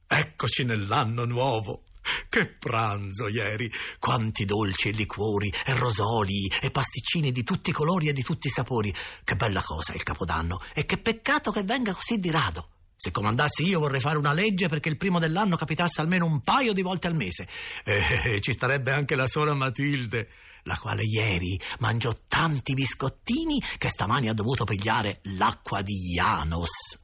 Eccoci 0.06 0.64
nell'anno 0.64 1.24
nuovo. 1.24 1.84
Che 2.28 2.46
pranzo 2.46 3.28
ieri! 3.28 3.70
Quanti 3.98 4.44
dolci 4.44 4.88
e 4.88 4.92
liquori, 4.92 5.52
e 5.64 5.74
rosolii, 5.74 6.52
e 6.60 6.70
pasticcini 6.70 7.32
di 7.32 7.42
tutti 7.42 7.70
i 7.70 7.72
colori 7.72 8.08
e 8.08 8.12
di 8.12 8.22
tutti 8.22 8.46
i 8.46 8.50
sapori. 8.50 8.94
Che 9.24 9.36
bella 9.36 9.62
cosa 9.62 9.94
il 9.94 10.02
Capodanno, 10.02 10.60
e 10.74 10.86
che 10.86 10.98
peccato 10.98 11.50
che 11.50 11.62
venga 11.62 11.92
così 11.92 12.18
di 12.18 12.30
rado. 12.30 12.70
Se 12.96 13.12
comandassi 13.12 13.62
io 13.62 13.78
vorrei 13.78 14.00
fare 14.00 14.18
una 14.18 14.32
legge 14.32 14.68
perché 14.68 14.88
il 14.88 14.96
primo 14.96 15.20
dell'anno 15.20 15.54
capitasse 15.54 16.00
almeno 16.00 16.26
un 16.26 16.40
paio 16.40 16.72
di 16.72 16.82
volte 16.82 17.06
al 17.06 17.14
mese. 17.14 17.48
E 17.84 18.40
ci 18.40 18.52
starebbe 18.52 18.90
anche 18.90 19.14
la 19.14 19.28
sora 19.28 19.54
Matilde, 19.54 20.28
la 20.64 20.76
quale 20.76 21.04
ieri 21.04 21.58
mangiò 21.78 22.12
tanti 22.26 22.74
biscottini 22.74 23.62
che 23.78 23.88
stamani 23.88 24.28
ha 24.28 24.34
dovuto 24.34 24.64
pigliare 24.64 25.20
l'acqua 25.36 25.80
di 25.80 25.94
Janos. 26.12 26.98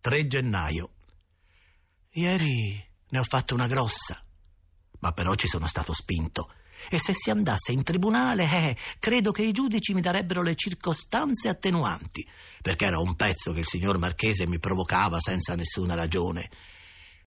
3 0.00 0.26
gennaio. 0.26 0.92
Ieri 2.12 2.92
ne 3.14 3.20
ho 3.20 3.24
fatto 3.24 3.54
una 3.54 3.68
grossa. 3.68 4.20
Ma 4.98 5.12
però 5.12 5.36
ci 5.36 5.46
sono 5.46 5.68
stato 5.68 5.92
spinto. 5.92 6.50
E 6.90 6.98
se 6.98 7.14
si 7.14 7.30
andasse 7.30 7.70
in 7.70 7.84
tribunale, 7.84 8.42
eh, 8.42 8.76
credo 8.98 9.30
che 9.30 9.42
i 9.42 9.52
giudici 9.52 9.94
mi 9.94 10.00
darebbero 10.00 10.42
le 10.42 10.56
circostanze 10.56 11.48
attenuanti, 11.48 12.26
perché 12.60 12.86
era 12.86 12.98
un 12.98 13.14
pezzo 13.14 13.52
che 13.52 13.60
il 13.60 13.68
signor 13.68 13.98
Marchese 13.98 14.48
mi 14.48 14.58
provocava 14.58 15.20
senza 15.20 15.54
nessuna 15.54 15.94
ragione. 15.94 16.50